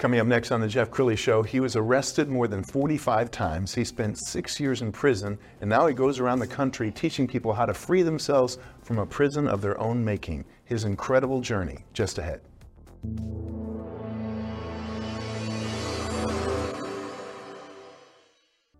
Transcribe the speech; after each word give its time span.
Coming 0.00 0.18
up 0.18 0.26
next 0.26 0.50
on 0.50 0.62
the 0.62 0.66
Jeff 0.66 0.90
Crilley 0.90 1.18
Show, 1.18 1.42
he 1.42 1.60
was 1.60 1.76
arrested 1.76 2.26
more 2.26 2.48
than 2.48 2.64
45 2.64 3.30
times. 3.30 3.74
He 3.74 3.84
spent 3.84 4.16
six 4.16 4.58
years 4.58 4.80
in 4.80 4.92
prison, 4.92 5.38
and 5.60 5.68
now 5.68 5.86
he 5.86 5.92
goes 5.92 6.18
around 6.18 6.38
the 6.38 6.46
country 6.46 6.90
teaching 6.90 7.28
people 7.28 7.52
how 7.52 7.66
to 7.66 7.74
free 7.74 8.00
themselves 8.00 8.56
from 8.82 8.98
a 8.98 9.04
prison 9.04 9.46
of 9.46 9.60
their 9.60 9.78
own 9.78 10.02
making. 10.02 10.46
His 10.64 10.84
incredible 10.84 11.42
journey 11.42 11.84
just 11.92 12.16
ahead. 12.16 12.40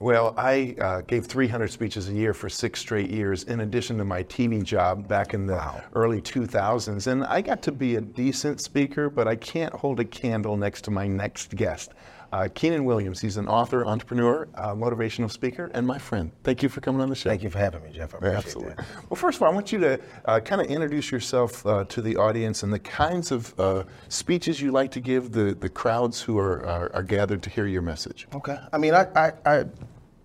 Well, 0.00 0.32
I 0.38 0.74
uh, 0.80 1.02
gave 1.02 1.26
300 1.26 1.70
speeches 1.70 2.08
a 2.08 2.14
year 2.14 2.32
for 2.32 2.48
six 2.48 2.80
straight 2.80 3.10
years, 3.10 3.42
in 3.44 3.60
addition 3.60 3.98
to 3.98 4.04
my 4.06 4.22
TV 4.22 4.64
job 4.64 5.06
back 5.06 5.34
in 5.34 5.46
the 5.46 5.56
wow. 5.56 5.82
early 5.94 6.22
2000s. 6.22 7.06
And 7.06 7.22
I 7.24 7.42
got 7.42 7.60
to 7.64 7.72
be 7.72 7.96
a 7.96 8.00
decent 8.00 8.62
speaker, 8.62 9.10
but 9.10 9.28
I 9.28 9.36
can't 9.36 9.74
hold 9.74 10.00
a 10.00 10.04
candle 10.06 10.56
next 10.56 10.84
to 10.84 10.90
my 10.90 11.06
next 11.06 11.54
guest. 11.54 11.92
Uh, 12.32 12.48
Keenan 12.54 12.84
Williams, 12.84 13.20
he's 13.20 13.36
an 13.36 13.48
author, 13.48 13.84
entrepreneur, 13.84 14.48
uh, 14.54 14.72
motivational 14.72 15.30
speaker, 15.30 15.68
and 15.74 15.84
my 15.84 15.98
friend. 15.98 16.30
Thank 16.44 16.62
you 16.62 16.68
for 16.68 16.80
coming 16.80 17.00
on 17.00 17.08
the 17.08 17.16
show. 17.16 17.28
Thank 17.28 17.42
you 17.42 17.50
for 17.50 17.58
having 17.58 17.82
me, 17.82 17.90
Jeff. 17.92 18.14
I 18.14 18.18
appreciate 18.18 18.38
Absolutely. 18.38 18.74
That. 18.74 18.86
Well, 19.10 19.16
first 19.16 19.38
of 19.38 19.42
all, 19.42 19.50
I 19.50 19.54
want 19.54 19.72
you 19.72 19.80
to 19.80 20.00
uh, 20.26 20.40
kind 20.40 20.60
of 20.60 20.68
introduce 20.68 21.10
yourself 21.10 21.66
uh, 21.66 21.84
to 21.86 22.00
the 22.00 22.16
audience 22.16 22.62
and 22.62 22.72
the 22.72 22.78
kinds 22.78 23.32
of 23.32 23.58
uh, 23.58 23.82
speeches 24.08 24.60
you 24.60 24.70
like 24.70 24.92
to 24.92 25.00
give 25.00 25.32
the, 25.32 25.54
the 25.54 25.68
crowds 25.68 26.20
who 26.20 26.38
are, 26.38 26.64
are, 26.64 26.94
are, 26.94 27.02
gathered 27.02 27.42
to 27.42 27.50
hear 27.50 27.66
your 27.66 27.82
message. 27.82 28.28
Okay. 28.32 28.58
I 28.72 28.78
mean, 28.78 28.94
I, 28.94 29.08
I, 29.16 29.32
I, 29.44 29.64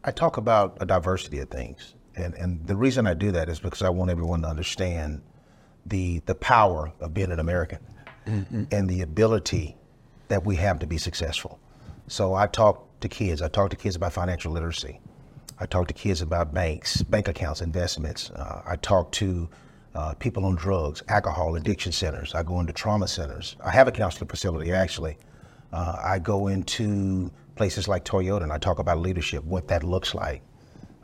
I 0.04 0.12
talk 0.12 0.38
about 0.38 0.78
a 0.82 0.86
diversity 0.86 1.40
of 1.40 1.50
things. 1.50 1.96
And, 2.16 2.36
and 2.36 2.66
the 2.68 2.76
reason 2.76 3.08
I 3.08 3.16
do 3.16 3.32
that 3.32 3.50
is 3.50 3.60
because 3.60 3.82
I 3.82 3.90
want 3.90 4.12
everyone 4.12 4.44
to 4.44 4.48
understand 4.48 5.22
the, 5.88 6.22
the 6.28 6.36
power 6.36 6.94
of 7.00 7.14
being 7.16 7.32
an 7.32 7.40
American 7.40 7.80
mm-hmm. 8.28 8.64
and 8.72 8.88
the 8.88 9.02
ability 9.02 9.76
that 10.28 10.46
we 10.46 10.56
have 10.58 10.80
to 10.80 10.88
be 10.88 10.98
successful. 10.98 11.60
So 12.08 12.36
I 12.36 12.48
talk 12.48 13.00
to 13.00 13.10
kids. 13.10 13.42
I 13.42 13.48
talk 13.48 13.72
to 13.72 13.76
kids 13.76 13.96
about 13.96 14.14
financial 14.14 14.52
literacy. 14.52 15.00
I 15.60 15.66
talk 15.66 15.88
to 15.88 15.94
kids 15.94 16.22
about 16.22 16.54
banks, 16.54 17.02
bank 17.02 17.28
accounts, 17.28 17.62
investments. 17.62 18.30
Uh, 18.32 18.62
I 18.66 18.76
talk 18.76 19.12
to 19.14 19.50
uh, 19.96 20.14
people 20.16 20.46
on 20.46 20.56
drugs, 20.56 21.02
alcohol, 21.08 21.56
addiction 21.56 21.92
centers. 21.92 22.36
I 22.36 22.44
go 22.44 22.60
into 22.60 22.74
trauma 22.74 23.08
centers. 23.08 23.56
I 23.64 23.72
have 23.72 23.88
a 23.88 23.92
counseling 23.92 24.28
facility, 24.28 24.72
actually. 24.72 25.18
Uh, 25.72 25.96
I 26.04 26.20
go 26.20 26.48
into 26.48 27.32
places 27.56 27.88
like 27.88 28.04
Toyota 28.04 28.44
and 28.44 28.52
I 28.52 28.58
talk 28.58 28.80
about 28.80 29.00
leadership, 29.00 29.44
what 29.46 29.68
that 29.70 29.84
looks 29.84 30.14
like. 30.14 30.42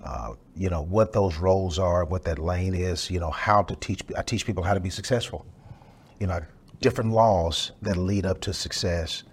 Uh, 0.04 0.34
you 0.56 0.70
know, 0.70 0.82
what 0.82 1.14
those 1.14 1.38
roles 1.38 1.80
are, 1.80 2.04
what 2.06 2.24
that 2.26 2.40
lane 2.40 2.74
is, 2.74 3.10
you 3.10 3.20
know, 3.20 3.32
how 3.32 3.64
to 3.64 3.76
teach, 3.78 4.02
I 4.18 4.22
teach 4.22 4.46
people 4.46 4.64
how 4.64 4.74
to 4.74 4.80
be 4.80 4.90
successful. 4.90 5.46
You 6.20 6.28
know, 6.28 6.42
different 6.82 7.12
laws 7.12 7.72
that 7.82 7.98
lead 7.98 8.26
up 8.26 8.42
to 8.42 8.54
success 8.54 9.24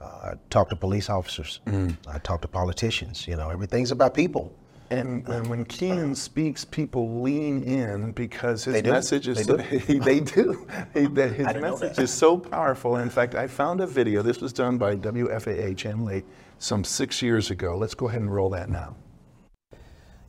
I 0.00 0.34
talk 0.50 0.68
to 0.70 0.76
police 0.76 1.08
officers. 1.08 1.60
Mm. 1.66 1.96
I 2.08 2.18
talk 2.18 2.42
to 2.42 2.48
politicians. 2.48 3.26
You 3.26 3.36
know, 3.36 3.50
everything's 3.50 3.90
about 3.90 4.14
people. 4.14 4.52
And, 4.90 5.26
and 5.28 5.48
when 5.48 5.64
Keenan 5.64 6.14
speaks, 6.14 6.64
people 6.64 7.20
lean 7.20 7.62
in 7.64 8.12
because 8.12 8.64
his 8.64 8.82
message 8.84 9.26
is 9.26 9.44
they 9.44 9.56
do. 9.84 9.98
they 9.98 10.20
do. 10.20 10.66
That 10.94 11.32
his 11.32 11.46
message 11.60 11.98
is 11.98 12.12
so 12.12 12.38
powerful. 12.38 12.96
In 12.96 13.10
fact, 13.10 13.34
I 13.34 13.48
found 13.48 13.80
a 13.80 13.86
video. 13.86 14.22
This 14.22 14.40
was 14.40 14.52
done 14.52 14.78
by 14.78 14.94
WFAA 14.94 15.76
Channel 15.76 16.10
8 16.10 16.24
some 16.58 16.84
six 16.84 17.20
years 17.20 17.50
ago. 17.50 17.76
Let's 17.76 17.94
go 17.94 18.08
ahead 18.08 18.20
and 18.20 18.32
roll 18.32 18.50
that 18.50 18.70
now. 18.70 18.94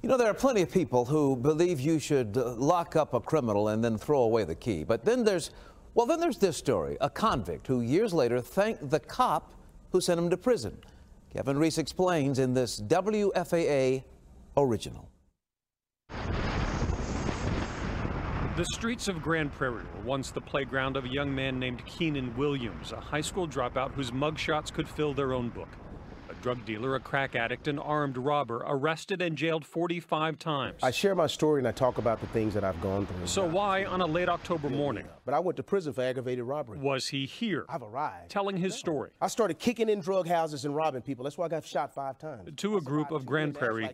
You 0.02 0.10
know, 0.10 0.18
there 0.18 0.30
are 0.30 0.34
plenty 0.34 0.62
of 0.62 0.72
people 0.72 1.06
who 1.06 1.36
believe 1.36 1.80
you 1.80 2.00
should 2.00 2.38
uh, 2.38 2.54
lock 2.54 2.96
up 2.96 3.14
a 3.14 3.20
criminal 3.20 3.70
and 3.70 3.84
then 3.84 3.98
throw 3.98 4.22
away 4.22 4.44
the 4.44 4.56
key. 4.56 4.84
But 4.84 5.06
then 5.06 5.24
there's, 5.24 5.52
well, 5.94 6.06
then 6.06 6.20
there's 6.20 6.38
this 6.38 6.58
story 6.58 6.98
a 7.02 7.10
convict 7.10 7.68
who 7.68 7.82
years 7.82 8.14
later 8.14 8.40
thanked 8.42 8.90
the 8.90 9.00
cop 9.00 9.52
who 9.92 10.02
sent 10.02 10.20
him 10.20 10.30
to 10.30 10.38
prison. 10.38 10.78
Kevin 11.34 11.58
Reece 11.58 11.78
explains 11.78 12.40
in 12.40 12.54
this 12.54 12.80
WFAA 12.80 14.04
original. 14.56 15.10
The 18.58 18.66
streets 18.74 19.08
of 19.08 19.22
Grand 19.22 19.52
Prairie 19.54 19.84
were 19.96 20.04
once 20.04 20.32
the 20.32 20.42
playground 20.42 20.98
of 20.98 21.06
a 21.06 21.10
young 21.10 21.34
man 21.34 21.60
named 21.60 21.86
Keenan 21.86 22.36
Williams, 22.36 22.92
a 22.92 23.00
high 23.00 23.22
school 23.22 23.48
dropout 23.48 23.92
whose 23.92 24.10
mugshots 24.10 24.74
could 24.74 24.88
fill 24.88 25.14
their 25.14 25.34
own 25.34 25.50
book 25.50 25.70
drug 26.42 26.66
dealer, 26.66 26.96
a 26.96 27.00
crack 27.00 27.36
addict, 27.36 27.68
an 27.68 27.80
armed 27.80 28.18
robber, 28.18 28.64
arrested 28.66 29.22
and 29.22 29.38
jailed 29.38 29.66
45 29.66 30.40
times. 30.40 30.84
I 30.84 30.92
share 30.92 31.16
my 31.16 31.28
story 31.28 31.60
and 31.60 31.68
I 31.68 31.72
talk 31.72 31.98
about 31.98 32.22
the 32.22 32.28
things 32.28 32.54
that 32.54 32.64
I've 32.64 32.80
gone 32.82 33.06
through. 33.06 33.28
So 33.28 33.46
why, 33.46 33.86
on 33.86 34.02
a 34.02 34.06
late 34.06 34.30
October 34.30 34.70
morning, 34.70 35.06
but 35.26 35.34
I 35.34 35.40
went 35.40 35.58
to 35.58 35.64
prison 35.64 35.94
for 35.94 36.04
aggravated 36.04 36.46
robbery. 36.46 36.80
Was 36.80 37.08
he 37.08 37.26
here? 37.26 37.66
I've 37.70 37.84
arrived. 37.84 38.30
Telling 38.30 38.58
his 38.58 38.76
story. 38.76 39.12
I 39.22 39.28
started 39.28 39.60
kicking 39.60 39.90
in 39.90 40.00
drug 40.00 40.28
houses 40.28 40.66
and 40.66 40.76
robbing 40.76 41.02
people. 41.02 41.24
That's 41.24 41.38
why 41.38 41.46
I 41.46 41.50
got 41.50 41.66
shot 41.66 41.94
five 41.94 42.18
times. 42.18 42.50
To 42.56 42.78
a 42.78 42.82
group 42.82 43.12
of 43.12 43.26
Grand 43.26 43.56
Prairie 43.56 43.90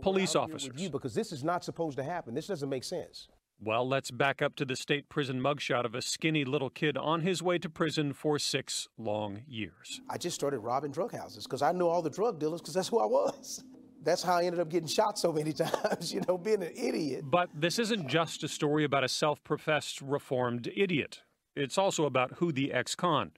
police 0.00 0.34
officers. 0.34 0.72
You 0.76 0.90
because 0.90 1.14
this 1.14 1.32
is 1.32 1.44
not 1.44 1.64
supposed 1.64 1.96
to 1.98 2.04
happen. 2.04 2.34
This 2.34 2.46
doesn't 2.46 2.68
make 2.68 2.84
sense. 2.84 3.28
Well, 3.60 3.88
let's 3.88 4.12
back 4.12 4.40
up 4.40 4.54
to 4.56 4.64
the 4.64 4.76
state 4.76 5.08
prison 5.08 5.40
mugshot 5.40 5.84
of 5.84 5.96
a 5.96 6.00
skinny 6.00 6.44
little 6.44 6.70
kid 6.70 6.96
on 6.96 7.22
his 7.22 7.42
way 7.42 7.58
to 7.58 7.68
prison 7.68 8.12
for 8.12 8.38
six 8.38 8.86
long 8.96 9.40
years. 9.48 10.00
I 10.08 10.16
just 10.16 10.36
started 10.36 10.60
robbing 10.60 10.92
drug 10.92 11.12
houses 11.12 11.42
because 11.42 11.60
I 11.60 11.72
knew 11.72 11.88
all 11.88 12.00
the 12.00 12.10
drug 12.10 12.38
dealers 12.38 12.60
because 12.60 12.74
that's 12.74 12.86
who 12.86 13.00
I 13.00 13.06
was. 13.06 13.64
That's 14.04 14.22
how 14.22 14.36
I 14.36 14.44
ended 14.44 14.60
up 14.60 14.70
getting 14.70 14.86
shot 14.86 15.18
so 15.18 15.32
many 15.32 15.52
times, 15.64 16.14
you 16.14 16.22
know, 16.26 16.38
being 16.38 16.62
an 16.62 16.70
idiot. 16.74 17.24
But 17.24 17.50
this 17.52 17.80
isn't 17.80 18.06
just 18.06 18.44
a 18.44 18.48
story 18.48 18.84
about 18.84 19.02
a 19.02 19.08
self 19.08 19.42
professed 19.42 20.00
reformed 20.00 20.70
idiot. 20.76 21.22
It's 21.56 21.76
also 21.76 22.04
about 22.04 22.34
who 22.36 22.52
the 22.52 22.72
ex 22.72 22.94
con 22.94 23.32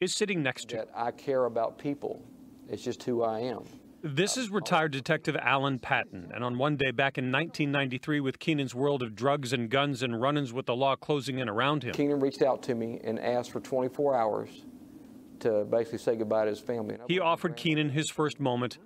is 0.00 0.12
sitting 0.12 0.42
next 0.42 0.68
to. 0.70 0.78
That 0.78 0.88
I 0.96 1.12
care 1.12 1.44
about 1.44 1.78
people. 1.78 2.20
It's 2.68 2.82
just 2.82 3.04
who 3.04 3.22
I 3.22 3.38
am. 3.38 3.62
This 4.02 4.38
is 4.38 4.48
retired 4.48 4.92
Detective 4.92 5.36
Alan 5.36 5.78
Patton, 5.78 6.32
and 6.34 6.42
on 6.42 6.56
one 6.56 6.76
day 6.76 6.90
back 6.90 7.18
in 7.18 7.26
1993, 7.26 8.20
with 8.20 8.38
Keenan's 8.38 8.74
world 8.74 9.02
of 9.02 9.14
drugs 9.14 9.52
and 9.52 9.68
guns 9.68 10.02
and 10.02 10.18
run 10.18 10.38
ins 10.38 10.54
with 10.54 10.64
the 10.64 10.74
law 10.74 10.96
closing 10.96 11.38
in 11.38 11.50
around 11.50 11.82
him. 11.82 11.92
Keenan 11.92 12.18
reached 12.18 12.40
out 12.40 12.62
to 12.62 12.74
me 12.74 12.98
and 13.04 13.20
asked 13.20 13.50
for 13.50 13.60
24 13.60 14.16
hours 14.16 14.64
to 15.40 15.66
basically 15.66 15.98
say 15.98 16.16
goodbye 16.16 16.44
to 16.44 16.50
his 16.50 16.60
family. 16.60 16.96
He 17.08 17.20
offered 17.20 17.56
Keenan 17.58 17.90
his 17.90 18.08
first 18.08 18.40
moment 18.40 18.78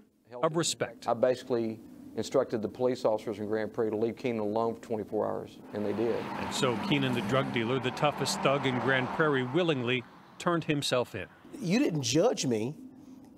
of 0.43 0.57
respect. 0.57 1.07
I 1.07 1.15
basically 1.15 1.79
instructed 2.17 2.61
the 2.61 2.69
police 2.69 3.05
officers 3.05 3.39
in 3.39 3.47
Grand 3.47 3.73
Prairie 3.73 3.91
to 3.91 3.97
leave 3.97 4.17
Keenan 4.17 4.41
alone 4.41 4.75
for 4.75 4.83
24 4.83 5.27
hours, 5.29 5.59
and 5.75 5.87
they 5.87 5.93
did. 5.93 6.17
And 6.41 6.53
so 6.53 6.77
Keenan, 6.89 7.15
the 7.15 7.23
drug 7.23 7.53
dealer, 7.53 7.79
the 7.79 7.93
toughest 7.93 8.41
thug 8.41 8.67
in 8.67 8.81
Grand 8.81 9.07
Prairie, 9.11 9.45
willingly 9.45 10.03
turned 10.39 10.65
himself 10.65 11.15
in. 11.15 11.27
You 11.61 11.79
didn't 11.79 12.03
judge 12.03 12.47
me, 12.47 12.75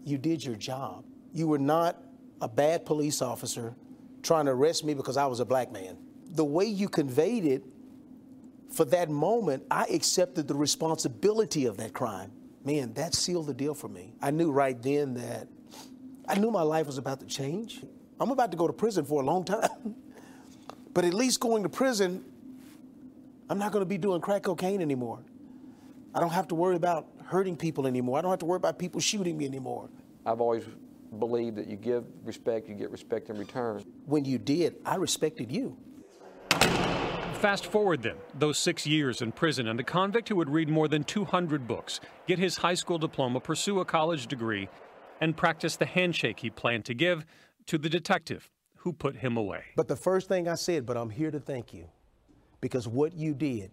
you 0.05 0.17
did 0.17 0.43
your 0.43 0.57
job. 0.57 1.05
You 1.37 1.49
were 1.49 1.59
not 1.59 2.03
a 2.41 2.49
bad 2.49 2.87
police 2.87 3.21
officer 3.21 3.77
trying 4.23 4.47
to 4.47 4.53
arrest 4.53 4.85
me 4.87 4.95
because 4.95 5.19
I 5.19 5.27
was 5.27 5.39
a 5.39 5.45
black 5.45 5.71
man. 5.71 5.99
The 6.31 6.47
way 6.47 6.65
you 6.65 6.89
conveyed 6.89 7.45
it, 7.45 7.63
for 8.71 8.87
that 8.87 9.11
moment, 9.11 9.65
I 9.71 9.85
accepted 9.85 10.49
the 10.49 10.55
responsibility 10.55 11.67
of 11.67 11.77
that 11.77 11.93
crime. 11.93 12.33
Man, 12.65 12.95
that 12.95 13.15
sealed 13.15 13.49
the 13.49 13.55
deal 13.55 13.75
for 13.75 13.87
me. 13.87 14.15
I 14.23 14.31
knew 14.31 14.51
right 14.51 14.81
then 14.83 15.13
that 15.15 15.47
I 16.27 16.39
knew 16.39 16.51
my 16.51 16.63
life 16.63 16.87
was 16.87 16.97
about 16.97 17.21
to 17.21 17.27
change. 17.27 17.83
I'm 18.19 18.31
about 18.31 18.51
to 18.53 18.57
go 18.57 18.67
to 18.67 18.73
prison 18.73 19.05
for 19.05 19.21
a 19.21 19.25
long 19.27 19.45
time. 19.45 19.95
but 20.95 21.05
at 21.05 21.13
least 21.13 21.39
going 21.41 21.65
to 21.65 21.69
prison, 21.69 22.25
I'm 23.51 23.59
not 23.59 23.73
going 23.73 23.83
to 23.83 23.89
be 23.89 23.99
doing 23.99 24.23
crack 24.23 24.45
cocaine 24.45 24.81
anymore. 24.81 25.21
I 26.15 26.21
don't 26.21 26.33
have 26.33 26.49
to 26.49 26.55
worry 26.55 26.77
about 26.77 27.09
hurting 27.27 27.57
people 27.59 27.87
anymore. 27.87 28.19
I 28.19 28.23
don't 28.23 28.31
have 28.31 28.41
to 28.41 28.47
worry 28.47 28.57
about 28.57 28.79
people 28.79 29.03
shooting 29.03 29.37
me 29.37 29.45
anymore. 29.45 29.91
I've 30.25 30.41
always 30.41 30.65
believe 31.17 31.55
that 31.57 31.67
you 31.67 31.77
give 31.77 32.05
respect, 32.25 32.69
you 32.69 32.75
get 32.75 32.91
respect 32.91 33.31
in 33.31 33.39
return. 33.39 33.85
When 34.05 34.25
you 34.25 34.39
did, 34.39 34.77
I 34.85 34.97
respected 34.97 35.51
you. 35.51 35.77
Fast 37.41 37.67
forward 37.67 38.03
then, 38.03 38.17
those 38.35 38.57
six 38.57 38.87
years 38.87 39.21
in 39.21 39.31
prison, 39.31 39.69
and 39.69 39.79
the 39.79 39.85
convict 39.85 40.29
who 40.29 40.37
would 40.37 40.49
read 40.49 40.69
more 40.69 40.89
than 40.89 41.05
200 41.05 41.69
books, 41.69 42.01
get 42.27 42.39
his 42.39 42.57
high 42.57 42.75
school 42.75 42.99
diploma, 42.99 43.41
pursue 43.41 43.81
a 43.81 43.85
college 43.85 44.27
degree, 44.27 44.69
and 45.21 45.37
practice 45.37 45.77
the 45.77 45.87
handshake 45.87 46.41
he 46.41 46.51
planned 46.51 46.85
to 46.87 46.95
give 46.95 47.27
to 47.67 47.79
the 47.79 47.89
detective 47.89 48.51
who 48.77 48.93
put 48.93 49.17
him 49.17 49.37
away. 49.37 49.65
But 49.77 49.89
the 49.89 49.97
first 49.97 50.29
thing 50.29 50.49
I 50.49 50.55
said, 50.55 50.87
but 50.87 50.97
I'm 50.97 51.11
here 51.11 51.31
to 51.31 51.41
thank 51.41 51.75
you 51.75 51.89
because 52.61 52.89
what 52.89 53.13
you 53.13 53.35
did 53.35 53.71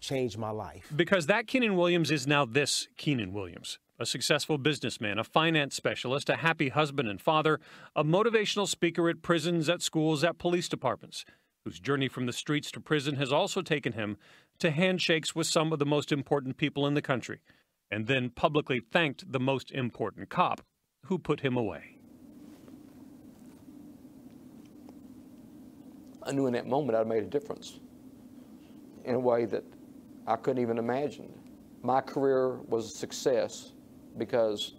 changed 0.00 0.38
my 0.38 0.50
life. 0.50 0.92
Because 0.94 1.26
that 1.26 1.46
Keenan 1.46 1.76
Williams 1.76 2.10
is 2.10 2.26
now 2.26 2.44
this 2.44 2.88
Keenan 2.96 3.32
Williams 3.32 3.78
a 4.00 4.06
successful 4.06 4.56
businessman, 4.56 5.18
a 5.18 5.24
finance 5.24 5.76
specialist, 5.76 6.30
a 6.30 6.36
happy 6.36 6.70
husband 6.70 7.06
and 7.06 7.20
father, 7.20 7.60
a 7.94 8.02
motivational 8.02 8.66
speaker 8.66 9.10
at 9.10 9.20
prisons, 9.20 9.68
at 9.68 9.82
schools, 9.82 10.24
at 10.24 10.38
police 10.38 10.70
departments, 10.70 11.26
whose 11.66 11.78
journey 11.78 12.08
from 12.08 12.24
the 12.24 12.32
streets 12.32 12.70
to 12.70 12.80
prison 12.80 13.16
has 13.16 13.30
also 13.30 13.60
taken 13.60 13.92
him 13.92 14.16
to 14.58 14.70
handshakes 14.70 15.34
with 15.34 15.46
some 15.46 15.70
of 15.70 15.78
the 15.78 15.84
most 15.84 16.10
important 16.10 16.56
people 16.56 16.86
in 16.86 16.94
the 16.94 17.02
country, 17.02 17.40
and 17.90 18.06
then 18.06 18.30
publicly 18.30 18.80
thanked 18.80 19.30
the 19.30 19.38
most 19.38 19.70
important 19.70 20.30
cop 20.30 20.62
who 21.04 21.18
put 21.18 21.40
him 21.40 21.56
away. 21.56 21.96
I 26.22 26.32
knew 26.32 26.46
in 26.46 26.54
that 26.54 26.66
moment 26.66 26.96
I'd 26.96 27.06
made 27.06 27.22
a 27.22 27.26
difference 27.26 27.80
in 29.04 29.14
a 29.14 29.20
way 29.20 29.44
that 29.44 29.64
I 30.26 30.36
couldn't 30.36 30.62
even 30.62 30.78
imagine. 30.78 31.30
My 31.82 32.00
career 32.00 32.60
was 32.68 32.86
a 32.86 32.96
success 32.96 33.72
because 34.16 34.74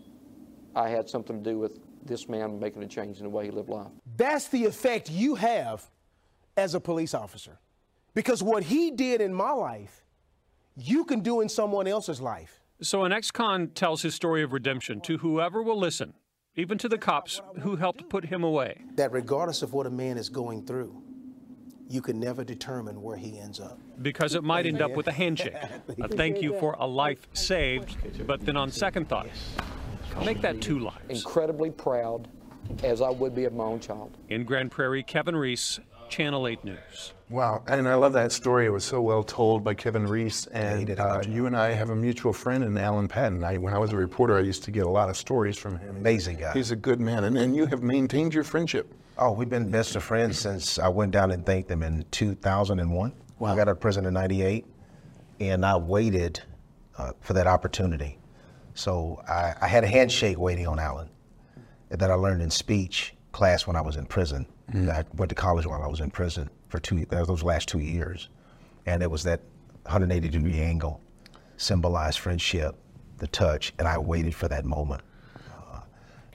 I 0.75 0.89
had 0.89 1.10
something 1.10 1.44
to 1.44 1.50
do 1.50 1.60
with 1.60 1.80
this 2.06 2.28
man 2.28 2.60
making 2.60 2.83
a 2.83 2.88
change 2.88 3.18
in 3.18 3.24
the 3.24 3.30
way 3.30 3.45
he 3.45 3.51
lived 3.51 3.69
life. 3.69 3.92
That's 4.18 4.48
the 4.48 4.66
effect 4.66 5.10
you 5.10 5.36
have 5.36 5.86
as 6.57 6.74
a 6.75 6.80
police 6.80 7.13
officer. 7.13 7.60
Because 8.13 8.44
what 8.44 8.63
he 8.63 8.92
did 8.92 9.22
in 9.22 9.33
my 9.33 9.51
life, 9.51 10.06
you 10.75 11.06
can 11.06 11.22
do 11.22 11.42
in 11.42 11.50
someone 11.50 11.88
else's 11.88 12.19
life. 12.19 12.62
So 12.81 13.04
an 13.04 13.12
ex-con 13.12 13.69
tells 13.69 14.01
his 14.01 14.16
story 14.16 14.42
of 14.42 14.54
redemption 14.54 15.01
to 15.01 15.19
whoever 15.19 15.62
will 15.62 15.78
listen, 15.78 16.13
even 16.56 16.78
to 16.80 16.89
the 16.89 16.98
cops 16.98 17.42
who 17.62 17.75
helped 17.75 18.10
put 18.10 18.25
him 18.25 18.44
away. 18.44 18.81
That 18.95 19.12
regardless 19.12 19.62
of 19.62 19.74
what 19.74 19.86
a 19.86 19.92
man 19.92 20.18
is 20.18 20.30
going 20.30 20.66
through, 20.66 21.01
you 21.91 22.01
can 22.01 22.19
never 22.19 22.43
determine 22.43 23.01
where 23.01 23.17
he 23.17 23.38
ends 23.38 23.59
up. 23.59 23.77
Because 24.01 24.33
it 24.33 24.43
might 24.43 24.65
end 24.65 24.81
up 24.81 24.91
with 24.95 25.07
a 25.07 25.11
handshake, 25.11 25.53
a 26.01 26.07
thank 26.07 26.41
you 26.41 26.57
for 26.59 26.75
a 26.79 26.88
life 26.88 27.27
saved, 27.33 28.25
but 28.25 28.45
then 28.45 28.55
on 28.55 28.71
second 28.71 29.09
thought, 29.09 29.27
make 30.25 30.41
that 30.41 30.61
two 30.61 30.79
lives. 30.79 30.97
Incredibly 31.09 31.69
proud, 31.69 32.29
as 32.83 33.01
I 33.01 33.09
would 33.09 33.35
be 33.35 33.43
of 33.43 33.53
my 33.53 33.65
own 33.65 33.79
child. 33.79 34.17
In 34.29 34.45
Grand 34.45 34.71
Prairie, 34.71 35.03
Kevin 35.03 35.35
Reece, 35.35 35.79
Channel 36.09 36.47
8 36.47 36.63
News. 36.63 37.13
Wow, 37.29 37.63
and 37.67 37.88
I 37.88 37.95
love 37.95 38.13
that 38.13 38.31
story. 38.33 38.65
It 38.65 38.69
was 38.69 38.83
so 38.83 39.01
well 39.01 39.23
told 39.23 39.63
by 39.63 39.73
Kevin 39.73 40.05
Reece, 40.05 40.47
and 40.47 40.99
uh, 40.99 41.21
you 41.27 41.45
and 41.45 41.55
I 41.55 41.71
have 41.71 41.89
a 41.89 41.95
mutual 41.95 42.33
friend 42.33 42.63
in 42.63 42.77
Alan 42.77 43.07
Patton. 43.07 43.44
I, 43.44 43.57
when 43.57 43.73
I 43.73 43.77
was 43.77 43.94
a 43.94 43.97
reporter, 43.97 44.37
I 44.37 44.41
used 44.41 44.63
to 44.63 44.71
get 44.71 44.85
a 44.85 44.89
lot 44.89 45.09
of 45.09 45.15
stories 45.15 45.57
from 45.57 45.77
him. 45.77 45.95
Amazing 45.95 46.37
guy. 46.37 46.51
He's 46.53 46.71
a 46.71 46.75
good 46.75 46.99
man, 46.99 47.23
and, 47.23 47.37
and 47.37 47.55
you 47.55 47.65
have 47.67 47.83
maintained 47.83 48.33
your 48.33 48.44
friendship. 48.44 48.94
Oh, 49.23 49.31
we've 49.31 49.47
been 49.47 49.69
best 49.69 49.95
of 49.95 50.03
friends 50.03 50.39
since 50.39 50.79
I 50.79 50.88
went 50.88 51.12
down 51.12 51.29
and 51.29 51.45
thanked 51.45 51.69
them 51.69 51.83
in 51.83 52.06
2001. 52.09 53.13
I 53.39 53.56
got 53.56 53.59
out 53.59 53.68
of 53.68 53.79
prison 53.79 54.07
in 54.07 54.15
98, 54.15 54.65
and 55.39 55.63
I 55.63 55.77
waited 55.77 56.41
uh, 56.97 57.12
for 57.21 57.33
that 57.33 57.45
opportunity. 57.45 58.18
So 58.73 59.21
I, 59.29 59.53
I 59.62 59.68
had 59.68 59.83
a 59.83 59.88
handshake 59.88 60.39
waiting 60.39 60.65
on 60.65 60.79
Alan 60.79 61.07
that 61.89 62.09
I 62.09 62.15
learned 62.15 62.41
in 62.41 62.50
speech 62.50 63.13
class 63.31 63.68
when 63.68 63.75
I 63.75 63.81
was 63.81 63.95
in 63.95 64.07
prison. 64.07 64.47
I 64.73 65.03
went 65.13 65.29
to 65.29 65.35
college 65.35 65.68
while 65.68 65.83
I 65.83 65.88
was 65.88 66.00
in 66.00 66.09
prison 66.09 66.50
for 66.69 66.79
two 66.79 67.06
those 67.06 67.44
last 67.44 67.68
two 67.68 67.77
years, 67.77 68.27
and 68.88 69.03
it 69.03 69.12
was 69.12 69.21
that 69.25 69.41
180 69.83 70.29
degree 70.29 70.59
angle 70.62 71.00
symbolized 71.57 72.18
friendship, 72.18 72.75
the 73.18 73.27
touch, 73.27 73.71
and 73.77 73.88
I 73.88 74.00
waited 74.00 74.33
for 74.33 74.47
that 74.47 74.65
moment. 74.65 75.03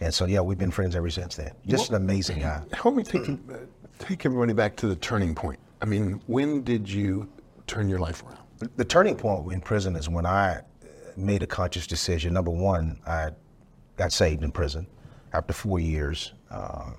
And 0.01 0.13
so 0.13 0.27
yeah, 0.27 0.41
we've 0.41 0.59
been 0.59 0.71
friends 0.71 0.95
ever 0.95 1.11
since 1.11 1.37
then. 1.37 1.53
Just 1.67 1.91
an 1.91 1.97
amazing 1.97 2.41
guy. 2.41 2.63
Help 2.73 2.95
me 2.95 3.03
take, 3.03 3.29
uh, 3.29 3.57
take 3.99 4.27
everybody 4.27 4.53
back 4.53 4.77
to 4.77 4.87
the 4.87 4.97
turning 4.97 5.35
point. 5.35 5.59
I 5.81 5.87
mean, 5.87 6.21
when 6.27 6.63
did 6.63 6.89
you 6.89 7.29
turn 7.67 7.89
your 7.89 7.99
life 7.99 8.23
around? 8.23 8.71
The 8.77 8.85
turning 8.85 9.17
point 9.17 9.53
in 9.53 9.61
prison 9.61 9.97
is 9.97 10.09
when 10.09 10.27
I 10.27 10.57
uh, 10.57 10.63
made 11.17 11.43
a 11.43 11.47
conscious 11.47 11.87
decision. 11.87 12.33
Number 12.35 12.51
one, 12.51 12.99
I 13.07 13.31
got 13.97 14.13
saved 14.13 14.43
in 14.43 14.53
prison 14.53 14.87
after 15.33 15.53
four 15.53 15.81
years 15.81 16.33
uh, 16.51 16.91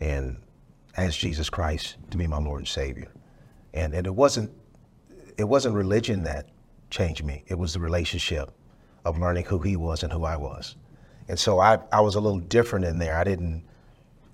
and 0.00 0.36
asked 0.96 1.18
Jesus 1.18 1.48
Christ 1.48 1.96
to 2.10 2.18
be 2.18 2.26
my 2.26 2.38
Lord 2.38 2.60
and 2.60 2.68
Savior. 2.68 3.10
And, 3.74 3.94
and 3.94 4.06
it 4.06 4.14
wasn't 4.14 4.50
it 5.38 5.44
wasn't 5.44 5.74
religion 5.74 6.22
that 6.24 6.50
changed 6.90 7.24
me. 7.24 7.42
It 7.46 7.58
was 7.58 7.72
the 7.72 7.80
relationship 7.80 8.50
of 9.04 9.18
learning 9.18 9.44
who 9.46 9.58
He 9.58 9.76
was 9.76 10.02
and 10.02 10.12
who 10.12 10.24
I 10.24 10.36
was. 10.36 10.76
And 11.32 11.40
so 11.40 11.60
I, 11.60 11.78
I 11.90 12.02
was 12.02 12.14
a 12.14 12.20
little 12.20 12.40
different 12.40 12.84
in 12.84 12.98
there. 12.98 13.16
I 13.16 13.24
didn't 13.24 13.64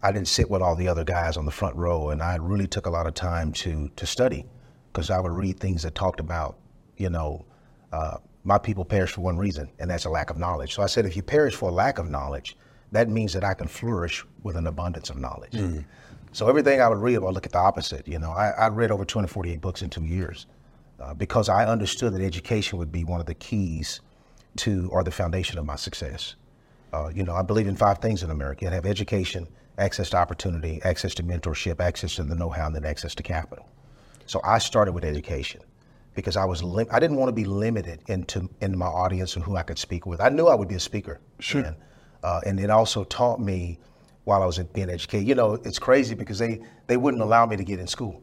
I 0.03 0.11
didn't 0.11 0.27
sit 0.27 0.50
with 0.50 0.62
all 0.62 0.75
the 0.75 0.89
other 0.89 1.05
guys 1.05 1.37
on 1.37 1.45
the 1.45 1.53
front 1.53 1.77
row, 1.77 2.11
and 2.11 2.21
I 2.21 2.35
really 2.35 2.67
took 2.67 2.87
a 2.87 2.91
lot 2.91 3.06
of 3.06 3.15
time 3.15 3.53
to 3.53 3.89
to 3.95 4.05
study 4.05 4.45
because 4.93 5.09
I 5.09 5.21
would 5.21 5.31
read 5.31 5.61
things 5.61 5.85
that 5.85 5.95
talked 5.95 6.19
about, 6.19 6.59
you 6.97 7.09
know, 7.09 7.45
uh, 7.93 8.17
my 8.43 8.59
people 8.59 8.85
perish 8.85 9.12
for 9.12 9.21
one 9.21 9.39
reason, 9.39 9.71
and 9.79 9.89
that's 9.89 10.06
a 10.06 10.11
lack 10.11 10.29
of 10.29 10.39
knowledge. 10.39 10.75
So 10.75 10.83
I 10.83 10.87
said, 10.87 11.06
if 11.06 11.15
you 11.15 11.23
perish 11.23 11.55
for 11.55 11.69
a 11.69 11.73
lack 11.73 12.00
of 12.00 12.11
knowledge, 12.11 12.56
that 12.91 13.09
means 13.09 13.33
that 13.33 13.45
I 13.45 13.55
can 13.55 13.69
flourish 13.69 14.27
with 14.43 14.56
an 14.56 14.67
abundance 14.67 15.09
of 15.09 15.19
knowledge. 15.19 15.55
So 16.33 16.49
everything 16.49 16.81
I 16.81 16.89
would 16.89 16.99
read, 16.99 17.15
I 17.15 17.21
would 17.21 17.33
look 17.33 17.47
at 17.47 17.53
the 17.53 17.59
opposite. 17.59 18.09
You 18.09 18.19
know, 18.19 18.33
I, 18.33 18.49
I 18.49 18.69
read 18.71 18.91
over 18.91 19.05
248 19.05 19.61
books 19.61 19.83
in 19.83 19.89
two 19.89 20.05
years 20.05 20.47
uh, 20.99 21.15
because 21.15 21.49
I 21.49 21.65
understood 21.65 22.12
that 22.15 22.23
education 22.23 22.77
would 22.77 22.91
be 22.91 23.05
one 23.05 23.21
of 23.21 23.27
the 23.27 23.35
keys 23.35 24.00
to 24.56 24.89
or 24.91 25.05
the 25.05 25.12
foundation 25.12 25.59
of 25.59 25.65
my 25.65 25.77
success. 25.77 26.35
Uh, 26.93 27.08
you 27.14 27.23
know, 27.23 27.35
I 27.35 27.43
believe 27.43 27.67
in 27.67 27.76
five 27.76 27.99
things 27.99 28.23
in 28.23 28.31
America. 28.31 28.64
You 28.64 28.70
have 28.70 28.87
education, 28.87 29.46
access 29.76 30.11
to 30.11 30.17
opportunity, 30.17 30.81
access 30.85 31.14
to 31.14 31.23
mentorship, 31.23 31.81
access 31.81 32.14
to 32.17 32.25
the 32.25 32.35
know-how, 32.35 32.67
and 32.67 32.75
then 32.75 32.85
access 32.85 33.14
to 33.17 33.23
capital. 33.23 33.69
So 34.26 34.40
I 34.44 34.58
started 34.58 34.93
with 34.93 35.05
education 35.05 35.61
because 36.14 36.37
I 36.37 36.44
was 36.44 36.62
lim- 36.62 36.88
I 36.90 36.99
didn't 36.99 37.17
want 37.17 37.29
to 37.29 37.32
be 37.32 37.44
limited 37.44 38.02
into 38.08 38.49
in 38.61 38.76
my 38.76 38.87
audience 38.87 39.37
and 39.37 39.45
who 39.45 39.57
I 39.57 39.62
could 39.62 39.78
speak 39.78 40.07
with. 40.07 40.21
I 40.21 40.28
knew 40.28 40.47
I 40.47 40.54
would 40.54 40.68
be 40.68 40.75
a 40.75 40.80
speaker. 40.80 41.21
Sure. 41.38 41.62
And, 41.62 41.76
uh, 42.23 42.40
and 42.45 42.59
it 42.59 42.71
also 42.71 43.04
taught 43.04 43.40
me 43.40 43.78
while 44.25 44.42
I 44.42 44.47
was 44.47 44.59
being 44.59 44.90
educated. 44.90 45.26
You 45.26 45.35
know, 45.35 45.54
it's 45.54 45.78
crazy 45.78 46.14
because 46.14 46.38
they 46.38 46.61
they 46.87 46.97
wouldn't 46.97 47.23
allow 47.23 47.47
me 47.47 47.57
to 47.57 47.64
get 47.64 47.78
in 47.80 47.87
school 47.87 48.21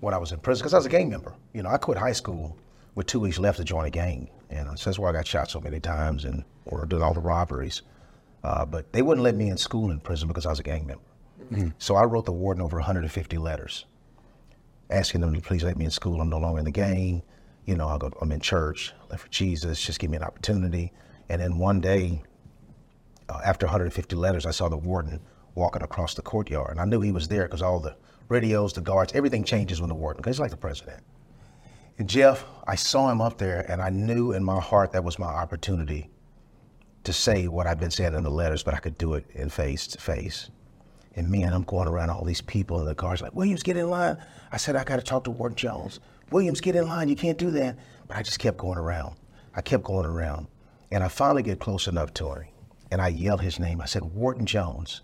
when 0.00 0.14
I 0.14 0.18
was 0.18 0.32
in 0.32 0.38
prison 0.38 0.62
because 0.62 0.74
I 0.74 0.78
was 0.78 0.86
a 0.86 0.88
gang 0.88 1.10
member. 1.10 1.34
You 1.52 1.62
know, 1.62 1.68
I 1.68 1.76
quit 1.76 1.98
high 1.98 2.12
school 2.12 2.56
with 2.94 3.06
two 3.06 3.20
weeks 3.20 3.38
left 3.38 3.58
to 3.58 3.64
join 3.64 3.84
a 3.84 3.90
gang, 3.90 4.30
and 4.50 4.78
so 4.78 4.88
that's 4.90 4.98
why 4.98 5.10
I 5.10 5.12
got 5.12 5.26
shot 5.26 5.50
so 5.50 5.60
many 5.60 5.78
times 5.78 6.24
and 6.24 6.44
or 6.68 6.86
did 6.86 7.02
all 7.02 7.14
the 7.14 7.20
robberies. 7.20 7.82
Uh, 8.44 8.64
but 8.64 8.92
they 8.92 9.02
wouldn't 9.02 9.24
let 9.24 9.34
me 9.34 9.48
in 9.48 9.56
school 9.56 9.90
in 9.90 10.00
prison 10.00 10.28
because 10.28 10.46
I 10.46 10.50
was 10.50 10.60
a 10.60 10.62
gang 10.62 10.86
member. 10.86 11.02
So 11.78 11.96
I 11.96 12.04
wrote 12.04 12.26
the 12.26 12.32
warden 12.32 12.62
over 12.62 12.76
150 12.76 13.38
letters 13.38 13.86
asking 14.90 15.20
them 15.20 15.34
to 15.34 15.40
please 15.40 15.62
let 15.64 15.76
me 15.76 15.84
in 15.84 15.90
school. 15.90 16.20
I'm 16.20 16.30
no 16.30 16.38
longer 16.38 16.58
in 16.58 16.64
the 16.64 16.70
gang. 16.70 17.22
You 17.66 17.76
know, 17.76 17.88
I'll 17.88 17.98
go, 17.98 18.10
I'm 18.20 18.32
in 18.32 18.40
church, 18.40 18.94
live 19.10 19.20
for 19.20 19.28
Jesus, 19.28 19.84
just 19.84 19.98
give 19.98 20.10
me 20.10 20.16
an 20.16 20.22
opportunity. 20.22 20.92
And 21.28 21.42
then 21.42 21.58
one 21.58 21.80
day, 21.80 22.22
uh, 23.28 23.40
after 23.44 23.66
150 23.66 24.16
letters, 24.16 24.46
I 24.46 24.52
saw 24.52 24.70
the 24.70 24.76
warden 24.78 25.20
walking 25.54 25.82
across 25.82 26.14
the 26.14 26.22
courtyard. 26.22 26.70
And 26.70 26.80
I 26.80 26.86
knew 26.86 27.00
he 27.00 27.12
was 27.12 27.28
there 27.28 27.42
because 27.44 27.60
all 27.60 27.80
the 27.80 27.94
radios, 28.28 28.72
the 28.72 28.80
guards, 28.80 29.12
everything 29.14 29.44
changes 29.44 29.80
when 29.80 29.88
the 29.88 29.94
warden, 29.94 30.22
because 30.22 30.36
he's 30.36 30.40
like 30.40 30.50
the 30.50 30.56
president. 30.56 31.02
And 31.98 32.08
Jeff, 32.08 32.44
I 32.66 32.76
saw 32.76 33.10
him 33.10 33.20
up 33.20 33.36
there 33.36 33.70
and 33.70 33.82
I 33.82 33.90
knew 33.90 34.32
in 34.32 34.44
my 34.44 34.60
heart 34.60 34.92
that 34.92 35.04
was 35.04 35.18
my 35.18 35.26
opportunity 35.26 36.08
to 37.04 37.12
say 37.12 37.48
what 37.48 37.66
I've 37.66 37.80
been 37.80 37.90
saying 37.90 38.14
in 38.14 38.22
the 38.22 38.30
letters, 38.30 38.62
but 38.62 38.74
I 38.74 38.78
could 38.78 38.98
do 38.98 39.14
it 39.14 39.26
in 39.34 39.48
face 39.48 39.86
to 39.88 39.98
face. 39.98 40.50
And 41.16 41.30
man, 41.30 41.52
I'm 41.52 41.62
going 41.62 41.88
around 41.88 42.10
all 42.10 42.24
these 42.24 42.40
people 42.40 42.78
in 42.80 42.86
the 42.86 42.94
cars 42.94 43.22
like, 43.22 43.34
Williams, 43.34 43.62
get 43.62 43.76
in 43.76 43.90
line. 43.90 44.18
I 44.52 44.56
said, 44.56 44.76
I 44.76 44.84
got 44.84 44.96
to 44.96 45.02
talk 45.02 45.24
to 45.24 45.30
Warden 45.30 45.56
Jones. 45.56 46.00
Williams, 46.30 46.60
get 46.60 46.76
in 46.76 46.86
line. 46.86 47.08
You 47.08 47.16
can't 47.16 47.38
do 47.38 47.50
that. 47.52 47.76
But 48.06 48.18
I 48.18 48.22
just 48.22 48.38
kept 48.38 48.58
going 48.58 48.78
around. 48.78 49.16
I 49.54 49.60
kept 49.60 49.84
going 49.84 50.06
around. 50.06 50.46
And 50.90 51.02
I 51.02 51.08
finally 51.08 51.42
get 51.42 51.58
close 51.58 51.88
enough 51.88 52.14
to 52.14 52.32
him. 52.32 52.44
And 52.90 53.02
I 53.02 53.08
yelled 53.08 53.40
his 53.40 53.58
name. 53.58 53.80
I 53.80 53.86
said, 53.86 54.04
Warden 54.04 54.46
Jones. 54.46 55.02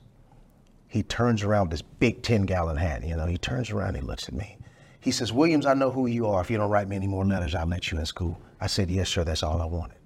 He 0.88 1.02
turns 1.02 1.42
around 1.42 1.70
this 1.70 1.82
big 1.82 2.22
10 2.22 2.42
gallon 2.42 2.76
hat. 2.76 3.04
You 3.04 3.16
know, 3.16 3.26
he 3.26 3.36
turns 3.36 3.70
around 3.70 3.96
he 3.96 4.00
looks 4.00 4.28
at 4.28 4.34
me. 4.34 4.58
He 5.00 5.10
says, 5.10 5.32
Williams, 5.32 5.66
I 5.66 5.74
know 5.74 5.90
who 5.90 6.06
you 6.06 6.26
are. 6.28 6.40
If 6.40 6.50
you 6.50 6.56
don't 6.56 6.70
write 6.70 6.88
me 6.88 6.96
any 6.96 7.08
more 7.08 7.24
letters, 7.24 7.54
I'll 7.54 7.66
let 7.66 7.90
you 7.90 7.98
in 7.98 8.06
school. 8.06 8.40
I 8.60 8.68
said, 8.68 8.90
Yes, 8.90 9.08
sir. 9.08 9.24
That's 9.24 9.42
all 9.42 9.60
I 9.60 9.66
wanted. 9.66 9.98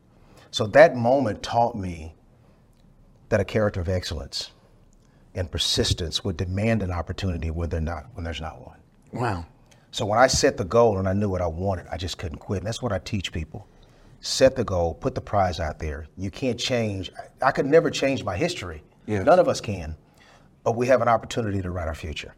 So 0.50 0.67
that 0.69 0.97
moment 0.97 1.43
taught 1.43 1.75
me 1.76 2.14
that 3.28 3.40
a 3.40 3.45
character 3.45 3.81
of 3.81 3.88
excellence 3.88 4.50
and 5.35 5.50
persistence 5.50 6.25
would 6.25 6.37
demand 6.37 6.83
an 6.83 6.90
opportunity 6.90 7.50
when, 7.50 7.69
they're 7.69 7.81
not, 7.81 8.07
when 8.14 8.25
there's 8.25 8.40
not 8.40 8.61
one. 8.67 8.78
Wow. 9.12 9.47
So 9.90 10.05
when 10.07 10.19
I 10.19 10.26
set 10.26 10.57
the 10.57 10.64
goal 10.64 10.99
and 10.99 11.09
I 11.09 11.12
knew 11.12 11.28
what 11.28 11.40
I 11.40 11.47
wanted, 11.47 11.87
I 11.90 11.97
just 11.97 12.19
couldn't 12.19 12.38
quit. 12.38 12.59
And 12.59 12.67
that's 12.67 12.83
what 12.83 12.93
I 12.93 12.99
teach 12.99 13.33
people. 13.33 13.67
Set 14.21 14.57
the 14.57 14.64
goal, 14.64 14.95
put 14.95 15.14
the 15.14 15.21
prize 15.21 15.61
out 15.61 15.78
there. 15.78 16.07
You 16.17 16.31
can't 16.31 16.59
change. 16.59 17.11
I, 17.17 17.49
I 17.49 17.50
could 17.52 17.67
never 17.67 17.90
change 17.90 18.25
my 18.25 18.37
history. 18.37 18.83
Yes. 19.07 19.25
None 19.25 19.38
of 19.38 19.49
us 19.49 19.61
can. 19.61 19.97
But 20.64 20.76
we 20.76 20.87
have 20.88 21.00
an 21.00 21.09
opportunity 21.09 21.62
to 21.62 21.71
write 21.71 21.88
our 21.88 21.95
future. 21.95 22.35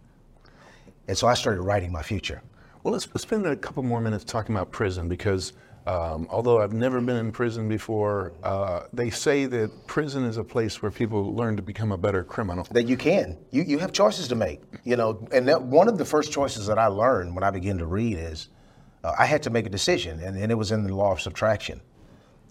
And 1.09 1.17
so 1.17 1.27
I 1.27 1.35
started 1.35 1.63
writing 1.63 1.91
my 1.91 2.03
future. 2.03 2.43
Well, 2.83 2.93
let's 2.93 3.09
spend 3.21 3.47
a 3.47 3.57
couple 3.57 3.83
more 3.83 4.01
minutes 4.01 4.25
talking 4.25 4.55
about 4.55 4.71
prison 4.71 5.09
because 5.09 5.53
um, 5.87 6.27
although 6.31 6.61
I've 6.61 6.73
never 6.73 7.01
been 7.01 7.17
in 7.17 7.33
prison 7.33 7.69
before, 7.69 8.33
uh, 8.43 8.83
they 8.93 9.11
say 9.11 9.47
that 9.47 9.87
prison 9.87 10.25
is 10.25 10.37
a 10.37 10.45
place 10.45 10.83
where 10.83 10.91
people 10.91 11.35
learn 11.35 11.57
to 11.57 11.63
become 11.63 11.91
a 11.91 11.97
better 11.97 12.23
criminal. 12.23 12.67
That 12.71 12.87
you 12.87 12.97
can. 12.97 13.39
You, 13.51 13.63
you 13.63 13.79
have 13.79 13.93
choices 13.93 14.29
to 14.29 14.35
make, 14.35 14.63
you 14.85 14.97
know. 14.97 15.27
And 15.33 15.49
that, 15.49 15.63
one 15.63 15.89
of 15.89 15.97
the 15.97 16.05
first 16.05 16.33
choices 16.33 16.67
that 16.67 16.79
I 16.79 16.87
learned 16.87 17.35
when 17.35 17.45
I 17.45 17.51
began 17.51 17.79
to 17.79 17.87
read 17.87 18.19
is 18.19 18.49
uh, 19.03 19.13
I 19.19 19.25
had 19.25 19.43
to 19.45 19.51
make 19.51 19.67
a 19.67 19.71
decision, 19.71 20.21
and, 20.21 20.37
and 20.37 20.53
it 20.53 20.55
was 20.55 20.71
in 20.71 20.85
the 20.85 20.95
law 20.95 21.13
of 21.13 21.21
subtraction. 21.21 21.81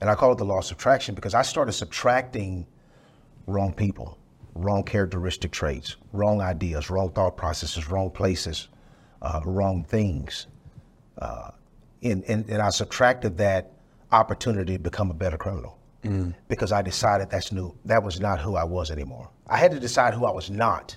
And 0.01 0.09
I 0.09 0.15
call 0.15 0.31
it 0.31 0.37
the 0.37 0.45
law 0.45 0.59
of 0.59 0.65
subtraction 0.65 1.13
because 1.13 1.33
I 1.33 1.43
started 1.43 1.73
subtracting 1.73 2.65
wrong 3.45 3.73
people, 3.73 4.17
wrong 4.55 4.83
characteristic 4.83 5.51
traits, 5.51 5.97
wrong 6.13 6.41
ideas, 6.41 6.89
wrong 6.89 7.11
thought 7.11 7.37
processes, 7.37 7.89
wrong 7.89 8.09
places, 8.09 8.69
uh, 9.21 9.41
wrong 9.45 9.83
things. 9.83 10.47
Uh, 11.17 11.51
and, 12.03 12.23
and, 12.25 12.49
and, 12.49 12.61
I 12.61 12.69
subtracted 12.69 13.37
that 13.39 13.71
opportunity 14.11 14.73
to 14.73 14.79
become 14.79 15.11
a 15.11 15.13
better 15.13 15.37
criminal 15.37 15.77
mm. 16.03 16.33
because 16.47 16.71
I 16.71 16.81
decided 16.81 17.29
that's 17.29 17.51
new. 17.51 17.75
That 17.85 18.03
was 18.03 18.19
not 18.19 18.39
who 18.39 18.55
I 18.55 18.63
was 18.63 18.91
anymore. 18.91 19.29
I 19.47 19.57
had 19.57 19.71
to 19.71 19.79
decide 19.79 20.13
who 20.13 20.25
I 20.25 20.31
was 20.31 20.49
not. 20.49 20.95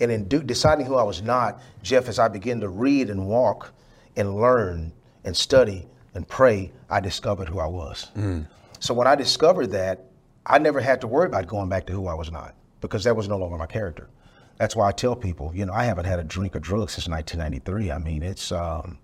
And 0.00 0.10
in 0.10 0.26
do, 0.28 0.42
deciding 0.42 0.86
who 0.86 0.96
I 0.96 1.02
was 1.02 1.22
not, 1.22 1.60
Jeff, 1.82 2.08
as 2.08 2.18
I 2.18 2.28
began 2.28 2.60
to 2.60 2.68
read 2.68 3.10
and 3.10 3.26
walk 3.26 3.72
and 4.16 4.34
learn 4.36 4.92
and 5.24 5.36
study 5.36 5.86
and 6.14 6.26
pray, 6.26 6.72
I 6.88 7.00
discovered 7.00 7.48
who 7.48 7.58
I 7.58 7.66
was. 7.66 8.10
Mm. 8.16 8.48
So 8.80 8.94
when 8.94 9.06
I 9.06 9.14
discovered 9.14 9.68
that, 9.68 10.06
I 10.46 10.58
never 10.58 10.80
had 10.80 11.00
to 11.02 11.06
worry 11.06 11.26
about 11.26 11.46
going 11.46 11.68
back 11.68 11.86
to 11.86 11.92
who 11.92 12.06
I 12.06 12.14
was 12.14 12.32
not 12.32 12.54
because 12.80 13.04
that 13.04 13.14
was 13.14 13.28
no 13.28 13.36
longer 13.36 13.58
my 13.58 13.66
character. 13.66 14.08
That's 14.56 14.74
why 14.74 14.88
I 14.88 14.92
tell 14.92 15.14
people, 15.14 15.52
you 15.54 15.64
know, 15.64 15.72
I 15.72 15.84
haven't 15.84 16.06
had 16.06 16.18
a 16.18 16.24
drink 16.24 16.56
or 16.56 16.60
drug 16.60 16.90
since 16.90 17.08
1993. 17.08 17.90
I 17.90 17.98
mean, 17.98 18.22
it's 18.22 18.52
um, 18.52 18.98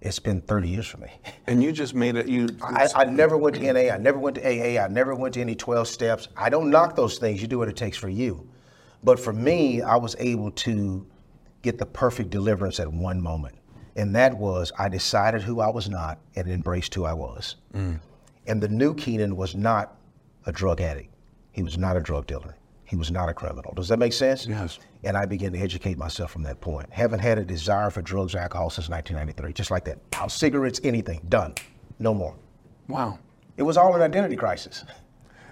it's 0.00 0.18
been 0.18 0.40
30 0.42 0.68
years 0.68 0.86
for 0.86 0.98
me. 0.98 1.10
And 1.46 1.62
you 1.62 1.72
just 1.72 1.94
made 1.94 2.16
it. 2.16 2.28
You. 2.28 2.48
I, 2.62 2.88
I 2.94 3.04
never 3.04 3.36
went 3.36 3.56
to 3.56 3.72
NA. 3.72 3.92
I 3.92 3.98
never 3.98 4.18
went 4.18 4.36
to 4.36 4.42
AA. 4.46 4.82
I 4.82 4.88
never 4.88 5.14
went 5.14 5.34
to 5.34 5.40
any 5.40 5.54
12 5.54 5.88
steps. 5.88 6.28
I 6.36 6.48
don't 6.48 6.70
knock 6.70 6.94
those 6.94 7.18
things. 7.18 7.40
You 7.42 7.48
do 7.48 7.58
what 7.58 7.68
it 7.68 7.76
takes 7.76 7.96
for 7.96 8.08
you. 8.08 8.48
But 9.02 9.18
for 9.18 9.32
me, 9.32 9.82
I 9.82 9.96
was 9.96 10.16
able 10.18 10.50
to 10.52 11.06
get 11.62 11.78
the 11.78 11.86
perfect 11.86 12.30
deliverance 12.30 12.80
at 12.80 12.92
one 12.92 13.20
moment. 13.20 13.56
And 13.96 14.14
that 14.14 14.36
was 14.36 14.70
I 14.78 14.88
decided 14.88 15.42
who 15.42 15.60
I 15.60 15.68
was 15.68 15.88
not 15.88 16.18
and 16.36 16.48
embraced 16.48 16.94
who 16.94 17.04
I 17.04 17.12
was. 17.12 17.56
Mm. 17.74 18.00
And 18.46 18.60
the 18.62 18.68
new 18.68 18.94
Keenan 18.94 19.36
was 19.36 19.56
not 19.56 19.96
a 20.46 20.52
drug 20.52 20.80
addict. 20.80 21.12
He 21.52 21.62
was 21.62 21.76
not 21.76 21.96
a 21.96 22.00
drug 22.00 22.26
dealer. 22.26 22.56
He 22.88 22.96
was 22.96 23.10
not 23.10 23.28
a 23.28 23.34
criminal. 23.34 23.74
Does 23.74 23.88
that 23.88 23.98
make 23.98 24.14
sense? 24.14 24.46
Yes. 24.46 24.78
And 25.04 25.14
I 25.14 25.26
began 25.26 25.52
to 25.52 25.58
educate 25.58 25.98
myself 25.98 26.30
from 26.30 26.42
that 26.44 26.58
point. 26.62 26.90
Haven't 26.90 27.18
had 27.18 27.36
a 27.36 27.44
desire 27.44 27.90
for 27.90 28.00
drugs 28.00 28.34
or 28.34 28.38
alcohol 28.38 28.70
since 28.70 28.88
1993. 28.88 29.52
Just 29.52 29.70
like 29.70 29.84
that. 29.84 29.98
Cigarettes, 30.32 30.80
anything. 30.82 31.20
Done. 31.28 31.54
No 31.98 32.14
more. 32.14 32.34
Wow. 32.88 33.18
It 33.58 33.62
was 33.62 33.76
all 33.76 33.94
an 33.94 34.00
identity 34.00 34.36
crisis. 34.36 34.86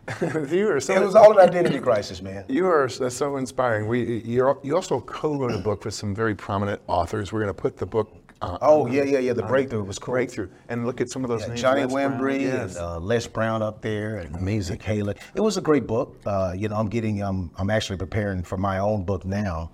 you 0.51 0.71
are 0.71 0.81
so 0.81 0.95
it 0.95 1.05
was 1.05 1.15
all 1.15 1.39
an 1.39 1.47
identity 1.47 1.79
crisis, 1.79 2.23
man. 2.23 2.45
You 2.49 2.69
are 2.69 2.89
so 2.89 3.37
inspiring. 3.37 3.87
We, 3.87 4.23
you 4.23 4.47
also 4.75 5.01
co-wrote 5.01 5.53
a 5.53 5.59
book 5.59 5.85
with 5.85 5.93
some 5.93 6.15
very 6.15 6.35
prominent 6.35 6.81
authors. 6.87 7.35
We're 7.35 7.41
going 7.41 7.55
to 7.55 7.61
put 7.61 7.77
the 7.77 7.87
book 7.87 8.26
uh, 8.43 8.59
oh 8.61 8.87
yeah, 8.87 9.03
yeah, 9.03 9.19
yeah. 9.19 9.33
The 9.33 9.43
breakthrough 9.43 9.83
was 9.83 9.99
cool. 9.99 10.13
Breakthrough, 10.13 10.49
and 10.69 10.85
look 10.85 11.01
at 11.01 11.09
some 11.09 11.25
of 11.25 11.29
those 11.29 11.43
yeah, 11.43 11.49
names. 11.49 11.61
Johnny 11.61 11.83
Wimbrey 11.83 12.43
yes. 12.43 12.77
and 12.77 12.85
uh, 12.85 12.99
Les 13.01 13.27
Brown 13.27 13.63
up 13.63 13.81
there, 13.81 14.19
and. 14.19 14.35
Kayla. 14.37 15.17
It 15.35 15.41
was 15.41 15.57
a 15.57 15.61
great 15.61 15.87
book. 15.87 16.21
Uh, 16.27 16.53
you 16.57 16.69
know, 16.69 16.77
I'm 16.77 16.89
getting, 16.89 17.23
um, 17.23 17.51
I'm 17.57 17.71
actually 17.71 17.97
preparing 17.97 18.43
for 18.43 18.57
my 18.57 18.79
own 18.79 19.05
book 19.05 19.25
now, 19.25 19.71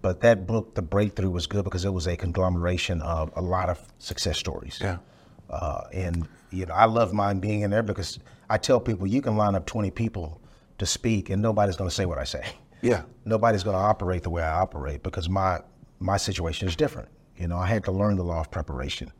but 0.00 0.20
that 0.20 0.46
book, 0.46 0.74
The 0.74 0.82
Breakthrough, 0.82 1.30
was 1.30 1.46
good 1.46 1.64
because 1.64 1.84
it 1.84 1.92
was 1.92 2.06
a 2.06 2.16
conglomeration 2.16 3.02
of 3.02 3.32
a 3.36 3.42
lot 3.42 3.68
of 3.68 3.80
success 3.98 4.38
stories. 4.38 4.78
Yeah. 4.80 4.98
Uh, 5.50 5.82
and 5.92 6.28
you 6.50 6.66
know, 6.66 6.74
I 6.74 6.84
love 6.84 7.12
mine 7.12 7.40
being 7.40 7.62
in 7.62 7.70
there 7.70 7.82
because 7.82 8.20
I 8.48 8.58
tell 8.58 8.78
people 8.78 9.06
you 9.06 9.22
can 9.22 9.36
line 9.36 9.54
up 9.54 9.66
20 9.66 9.90
people 9.90 10.40
to 10.78 10.86
speak, 10.86 11.30
and 11.30 11.42
nobody's 11.42 11.76
going 11.76 11.90
to 11.90 11.94
say 11.94 12.06
what 12.06 12.18
I 12.18 12.24
say. 12.24 12.44
Yeah. 12.80 13.02
Nobody's 13.24 13.62
going 13.62 13.76
to 13.76 13.82
operate 13.82 14.22
the 14.22 14.30
way 14.30 14.42
I 14.42 14.60
operate 14.60 15.02
because 15.02 15.28
my 15.28 15.60
my 16.00 16.18
situation 16.18 16.68
is 16.68 16.76
different. 16.76 17.08
You 17.36 17.48
know, 17.48 17.56
I 17.56 17.66
had 17.66 17.84
to 17.84 17.92
learn 17.92 18.16
the 18.16 18.24
law 18.24 18.40
of 18.40 18.50
preparation. 18.50 19.12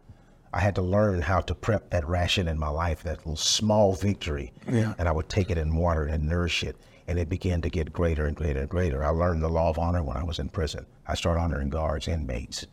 I 0.53 0.61
had 0.61 0.77
to 0.77 0.83
learn 0.83 1.21
how 1.21 1.41
to 1.41 1.55
prep 1.55 1.91
that 1.91 2.07
ration 2.07 2.47
in 2.47 2.59
my 2.59 2.69
life, 2.69 3.03
that 3.03 3.19
little 3.19 3.37
small 3.37 3.95
victory. 3.95 4.53
Yeah. 4.71 4.95
And 4.99 5.09
I 5.09 5.13
would 5.13 5.29
take 5.29 5.51
it 5.51 5.59
and 5.59 5.77
water 5.77 6.07
it 6.07 6.15
and 6.15 6.29
nourish 6.29 6.63
it. 6.63 6.77
And 7.09 7.19
it 7.19 7.29
began 7.29 7.61
to 7.63 7.69
get 7.69 7.93
greater 7.93 8.27
and 8.27 8.37
greater 8.37 8.61
and 8.61 8.69
greater. 8.69 9.05
I 9.05 9.09
learned 9.09 9.43
the 9.43 9.49
law 9.49 9.69
of 9.69 9.79
honor 9.79 10.03
when 10.03 10.17
I 10.17 10.23
was 10.23 10.39
in 10.39 10.49
prison. 10.49 10.87
I 11.07 11.17
started 11.17 11.41
honoring 11.41 11.71
guards, 11.71 12.07
inmates, 12.07 12.67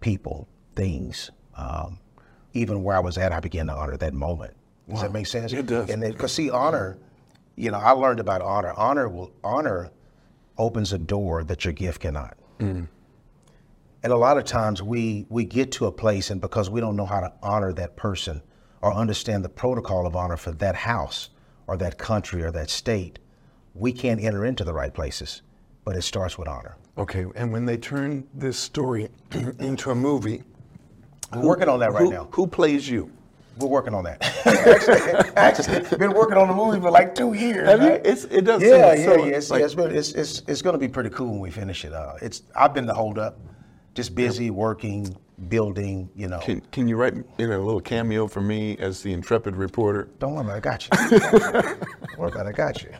people, 0.00 0.46
things. 0.76 1.30
Um, 1.56 1.98
even 2.52 2.82
where 2.82 2.96
I 2.96 3.00
was 3.00 3.16
at, 3.16 3.32
I 3.32 3.40
began 3.40 3.66
to 3.68 3.72
honor 3.72 3.96
that 3.96 4.12
moment. 4.12 4.54
Does 4.86 4.96
wow. 4.96 5.02
that 5.02 5.12
make 5.12 5.26
sense? 5.26 5.52
It 5.52 5.66
does. 5.66 5.88
And 5.88 6.02
because 6.02 6.32
see, 6.32 6.50
honor, 6.50 6.98
you 7.56 7.70
know, 7.70 7.78
I 7.78 7.92
learned 7.92 8.20
about 8.20 8.42
honor. 8.42 8.74
Honor 8.76 9.08
will 9.08 9.32
honor 9.42 9.90
opens 10.58 10.92
a 10.92 10.98
door 10.98 11.44
that 11.44 11.64
your 11.64 11.72
gift 11.72 12.00
cannot. 12.00 12.36
Mm. 12.58 12.88
And 14.02 14.12
a 14.12 14.16
lot 14.16 14.36
of 14.36 14.44
times 14.44 14.82
we 14.82 15.26
we 15.28 15.44
get 15.44 15.70
to 15.72 15.86
a 15.86 15.92
place 15.92 16.30
and 16.30 16.40
because 16.40 16.68
we 16.68 16.80
don't 16.80 16.96
know 16.96 17.06
how 17.06 17.20
to 17.20 17.32
honor 17.42 17.72
that 17.74 17.96
person 17.96 18.42
or 18.80 18.92
understand 18.92 19.44
the 19.44 19.48
protocol 19.48 20.06
of 20.06 20.16
honor 20.16 20.36
for 20.36 20.50
that 20.52 20.74
house 20.74 21.30
or 21.68 21.76
that 21.76 21.98
country 21.98 22.42
or 22.42 22.50
that 22.50 22.68
state, 22.68 23.20
we 23.74 23.92
can't 23.92 24.20
enter 24.20 24.44
into 24.44 24.64
the 24.64 24.74
right 24.74 24.92
places. 24.92 25.42
But 25.84 25.96
it 25.96 26.02
starts 26.02 26.36
with 26.36 26.48
honor. 26.48 26.76
Okay, 26.98 27.26
and 27.36 27.52
when 27.52 27.64
they 27.64 27.76
turn 27.76 28.26
this 28.34 28.58
story 28.58 29.08
into 29.58 29.90
a 29.90 29.94
movie, 29.94 30.42
we're 31.34 31.42
working 31.42 31.68
on 31.68 31.80
that 31.80 31.92
right 31.92 32.04
who, 32.04 32.10
now. 32.10 32.28
Who 32.32 32.46
plays 32.46 32.88
you? 32.88 33.10
We're 33.58 33.68
working 33.68 33.94
on 33.94 34.04
that. 34.04 34.22
actually, 34.46 35.30
actually, 35.36 35.98
been 35.98 36.12
working 36.12 36.36
on 36.36 36.48
the 36.48 36.54
movie 36.54 36.80
for 36.80 36.90
like 36.90 37.14
two 37.14 37.34
years. 37.34 37.68
Have 37.68 37.80
right? 37.80 38.04
you? 38.04 38.10
It's, 38.10 38.24
it 38.24 38.42
does. 38.42 38.62
Yeah, 38.62 38.94
yeah, 38.94 39.04
so, 39.04 39.24
yeah. 39.24 39.36
It's, 39.36 39.50
like, 39.50 39.60
yeah, 39.60 39.66
it's, 39.66 40.10
it's, 40.10 40.12
it's, 40.12 40.42
it's 40.48 40.62
going 40.62 40.74
to 40.74 40.78
be 40.78 40.88
pretty 40.88 41.10
cool 41.10 41.30
when 41.32 41.40
we 41.40 41.50
finish 41.50 41.84
it. 41.84 41.92
Uh, 41.92 42.14
it's 42.20 42.42
I've 42.54 42.74
been 42.74 42.86
the 42.86 42.94
hold 42.94 43.18
up 43.18 43.38
just 43.94 44.14
busy 44.14 44.50
working, 44.50 45.14
building, 45.48 46.08
you 46.14 46.28
know. 46.28 46.38
Can, 46.38 46.60
can 46.72 46.88
you 46.88 46.96
write 46.96 47.14
in 47.14 47.52
a 47.52 47.58
little 47.58 47.80
cameo 47.80 48.26
for 48.26 48.40
me 48.40 48.76
as 48.78 49.02
the 49.02 49.12
intrepid 49.12 49.56
reporter? 49.56 50.08
Don't 50.18 50.34
worry 50.34 50.44
about 50.44 50.54
it, 50.54 50.56
I 50.56 50.60
got 50.60 50.84
you. 50.84 51.18
Don't 51.20 52.18
worry 52.18 52.30
about 52.30 52.46
it, 52.46 52.48
I 52.48 52.52
got 52.52 52.82
you. 52.82 52.90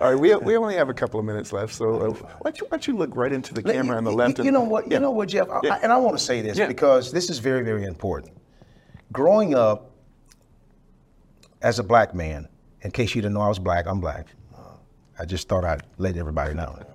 All 0.00 0.10
right, 0.12 0.18
we, 0.18 0.34
we 0.36 0.56
only 0.56 0.74
have 0.74 0.88
a 0.88 0.94
couple 0.94 1.20
of 1.20 1.26
minutes 1.26 1.52
left, 1.52 1.74
so 1.74 1.94
uh, 1.94 2.10
why, 2.10 2.50
don't 2.50 2.60
you, 2.60 2.66
why 2.66 2.70
don't 2.70 2.86
you 2.86 2.96
look 2.96 3.14
right 3.14 3.32
into 3.32 3.54
the 3.54 3.62
camera 3.62 3.96
on 3.96 4.04
the 4.04 4.12
left? 4.12 4.38
You, 4.38 4.44
you 4.44 4.50
know 4.50 4.62
what, 4.62 4.86
yeah. 4.86 4.94
you 4.94 5.00
know 5.00 5.10
what, 5.10 5.28
Jeff, 5.28 5.48
yeah. 5.62 5.74
I, 5.74 5.78
and 5.78 5.92
I 5.92 5.96
want 5.96 6.18
to 6.18 6.24
say 6.24 6.40
this 6.40 6.58
yeah. 6.58 6.66
because 6.66 7.12
this 7.12 7.30
is 7.30 7.38
very, 7.38 7.62
very 7.62 7.84
important. 7.84 8.32
Growing 9.12 9.54
up 9.54 9.92
as 11.62 11.78
a 11.78 11.84
black 11.84 12.14
man, 12.14 12.48
in 12.82 12.90
case 12.90 13.14
you 13.14 13.22
didn't 13.22 13.34
know 13.34 13.42
I 13.42 13.48
was 13.48 13.58
black, 13.58 13.86
I'm 13.86 14.00
black. 14.00 14.26
I 15.18 15.24
just 15.24 15.48
thought 15.48 15.64
I'd 15.64 15.82
let 15.98 16.16
everybody 16.16 16.54
know. 16.54 16.78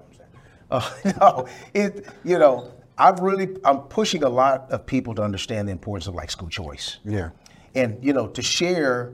Uh, 0.71 0.89
no, 1.19 1.47
it, 1.73 2.05
you 2.23 2.39
know, 2.39 2.71
I've 3.01 3.19
really 3.19 3.57
I'm 3.63 3.79
pushing 3.79 4.23
a 4.23 4.29
lot 4.29 4.69
of 4.69 4.85
people 4.85 5.15
to 5.15 5.23
understand 5.23 5.67
the 5.67 5.71
importance 5.71 6.05
of 6.07 6.13
like 6.13 6.29
school 6.29 6.49
choice. 6.49 6.99
Yeah. 7.03 7.31
And 7.73 7.97
you 8.03 8.13
know, 8.13 8.27
to 8.27 8.41
share 8.41 9.13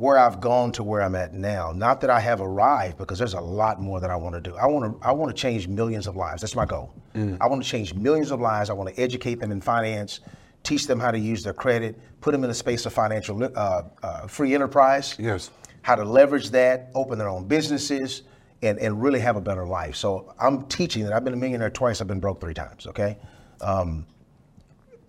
where 0.00 0.16
I've 0.16 0.40
gone 0.40 0.72
to 0.72 0.82
where 0.82 1.02
I'm 1.02 1.14
at 1.14 1.34
now. 1.34 1.72
Not 1.72 2.00
that 2.00 2.08
I 2.08 2.20
have 2.20 2.40
arrived 2.40 2.96
because 2.96 3.18
there's 3.18 3.34
a 3.34 3.40
lot 3.40 3.78
more 3.78 4.00
that 4.00 4.08
I 4.08 4.16
want 4.16 4.34
to 4.34 4.40
do. 4.40 4.56
I 4.56 4.64
want 4.64 5.00
to 5.00 5.06
I 5.06 5.12
want 5.12 5.34
to 5.34 5.38
change 5.38 5.68
millions 5.68 6.06
of 6.06 6.16
lives. 6.16 6.40
That's 6.40 6.56
my 6.56 6.64
goal. 6.64 6.94
Mm. 7.14 7.36
I 7.42 7.46
want 7.46 7.62
to 7.62 7.68
change 7.68 7.92
millions 7.92 8.30
of 8.30 8.40
lives. 8.40 8.70
I 8.70 8.72
want 8.72 8.94
to 8.94 9.00
educate 9.00 9.38
them 9.38 9.52
in 9.52 9.60
finance, 9.60 10.20
teach 10.62 10.86
them 10.86 10.98
how 10.98 11.10
to 11.10 11.18
use 11.18 11.42
their 11.42 11.52
credit, 11.52 11.98
put 12.22 12.32
them 12.32 12.42
in 12.44 12.48
a 12.48 12.54
space 12.54 12.86
of 12.86 12.94
financial 12.94 13.44
uh, 13.44 13.82
uh, 14.02 14.26
free 14.26 14.54
enterprise. 14.54 15.16
Yes. 15.18 15.50
How 15.82 15.94
to 15.94 16.04
leverage 16.04 16.48
that, 16.50 16.90
open 16.94 17.18
their 17.18 17.28
own 17.28 17.44
businesses, 17.46 18.22
and, 18.62 18.78
and 18.78 19.02
really 19.02 19.20
have 19.20 19.36
a 19.36 19.40
better 19.40 19.66
life. 19.66 19.96
So 19.96 20.34
I'm 20.38 20.66
teaching 20.66 21.04
that. 21.04 21.12
I've 21.12 21.24
been 21.24 21.34
a 21.34 21.36
millionaire 21.36 21.70
twice. 21.70 22.00
I've 22.00 22.08
been 22.08 22.20
broke 22.20 22.40
three 22.40 22.54
times. 22.54 22.86
Okay, 22.86 23.16
um, 23.60 24.06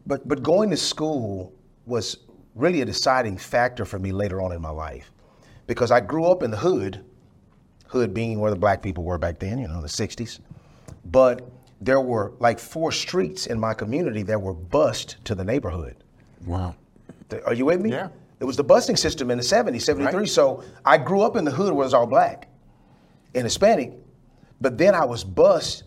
but 0.06 0.28
but 0.28 0.44
going 0.44 0.70
to 0.70 0.78
school 0.78 1.54
was 1.86 2.18
really 2.56 2.82
a 2.82 2.86
deciding 2.86 3.38
factor 3.38 3.86
for 3.86 4.00
me 4.00 4.12
later 4.12 4.42
on 4.42 4.52
in 4.52 4.62
my 4.62 4.70
life, 4.70 5.12
because 5.68 5.92
I 5.92 6.00
grew 6.00 6.26
up 6.26 6.44
in 6.44 6.52
the 6.52 6.58
hood, 6.58 7.04
hood 7.88 8.14
being 8.14 8.40
where 8.40 8.52
the 8.52 8.58
black 8.58 8.82
people 8.82 9.04
were 9.04 9.18
back 9.18 9.40
then, 9.40 9.60
you 9.60 9.68
know, 9.68 9.82
the 9.82 9.88
'60s, 9.88 10.40
but 11.06 11.50
there 11.82 12.00
were 12.00 12.34
like 12.40 12.60
four 12.60 12.92
streets 12.92 13.48
in 13.48 13.60
my 13.60 13.74
community 13.74 14.22
that 14.24 14.40
were 14.40 14.54
bused 14.54 15.24
to 15.26 15.36
the 15.36 15.44
neighborhood. 15.44 15.96
Wow. 16.46 16.76
Are 17.46 17.54
you 17.54 17.66
with 17.66 17.82
me? 17.82 17.92
Yeah. 17.92 18.10
It 18.40 18.46
was 18.46 18.58
the 18.58 18.64
busing 18.64 18.98
system 18.98 19.32
in 19.32 19.38
the 19.38 19.44
70s, 19.44 19.82
73. 19.84 20.20
Right. 20.20 20.30
So 20.30 20.64
I 20.84 20.98
grew 20.98 21.22
up 21.22 21.36
in 21.36 21.46
the 21.46 21.52
hood 21.52 21.74
where 21.74 21.84
it 21.84 21.86
was 21.86 21.94
all 21.94 22.08
black 22.08 22.51
and 23.34 23.44
Hispanic, 23.44 23.94
but 24.60 24.78
then 24.78 24.96
I 24.96 25.06
was 25.06 25.24
bused 25.24 25.84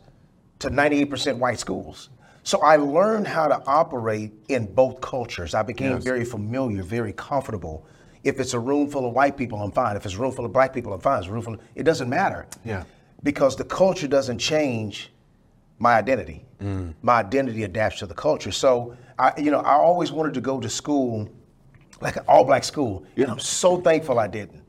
to 0.61 0.71
98% 0.71 1.39
white 1.39 1.59
schools. 1.59 2.11
So 2.43 2.61
I 2.61 2.77
learned 2.77 3.27
how 3.27 3.49
to 3.49 3.63
operate 3.67 4.33
in 4.49 4.73
both 4.75 5.01
cultures. 5.01 5.55
I 5.55 5.63
became 5.63 5.93
yes. 5.93 6.05
very 6.05 6.25
familiar, 6.25 6.83
very 6.83 7.13
comfortable. 7.15 7.87
If 8.23 8.39
it's 8.39 8.53
a 8.53 8.59
room 8.59 8.91
full 8.91 9.07
of 9.07 9.15
white 9.15 9.37
people, 9.37 9.61
I'm 9.63 9.73
fine. 9.73 9.97
If 9.97 10.05
it's 10.05 10.15
a 10.15 10.19
room 10.19 10.33
full 10.33 10.45
of 10.45 10.53
black 10.53 10.73
people, 10.73 10.93
I'm 10.93 11.01
fine. 11.01 11.19
It's 11.19 11.29
a 11.29 11.33
room 11.33 11.43
full 11.43 11.55
of, 11.55 11.61
it 11.75 11.85
doesn't 11.85 12.09
matter. 12.09 12.47
Yeah. 12.65 12.85
Because 13.23 13.57
the 13.57 13.65
culture 13.65 14.07
doesn't 14.07 14.39
change 14.39 15.11
my 15.79 15.95
identity. 15.95 16.45
Mm. 16.61 16.95
My 17.03 17.21
identity 17.21 17.65
adapts 17.65 17.99
to 18.01 18.07
the 18.07 18.15
culture. 18.15 18.53
So 18.53 18.97
I, 19.19 19.33
you 19.39 19.51
know, 19.51 19.61
I 19.61 19.75
always 19.75 20.13
wanted 20.13 20.35
to 20.35 20.41
go 20.41 20.61
to 20.61 20.69
school, 20.69 21.29
like 22.01 22.17
an 22.17 22.25
all-black 22.29 22.65
school, 22.65 23.05
and 23.17 23.27
I'm 23.27 23.39
so 23.39 23.81
thankful 23.81 24.19
I 24.19 24.27
didn't, 24.27 24.63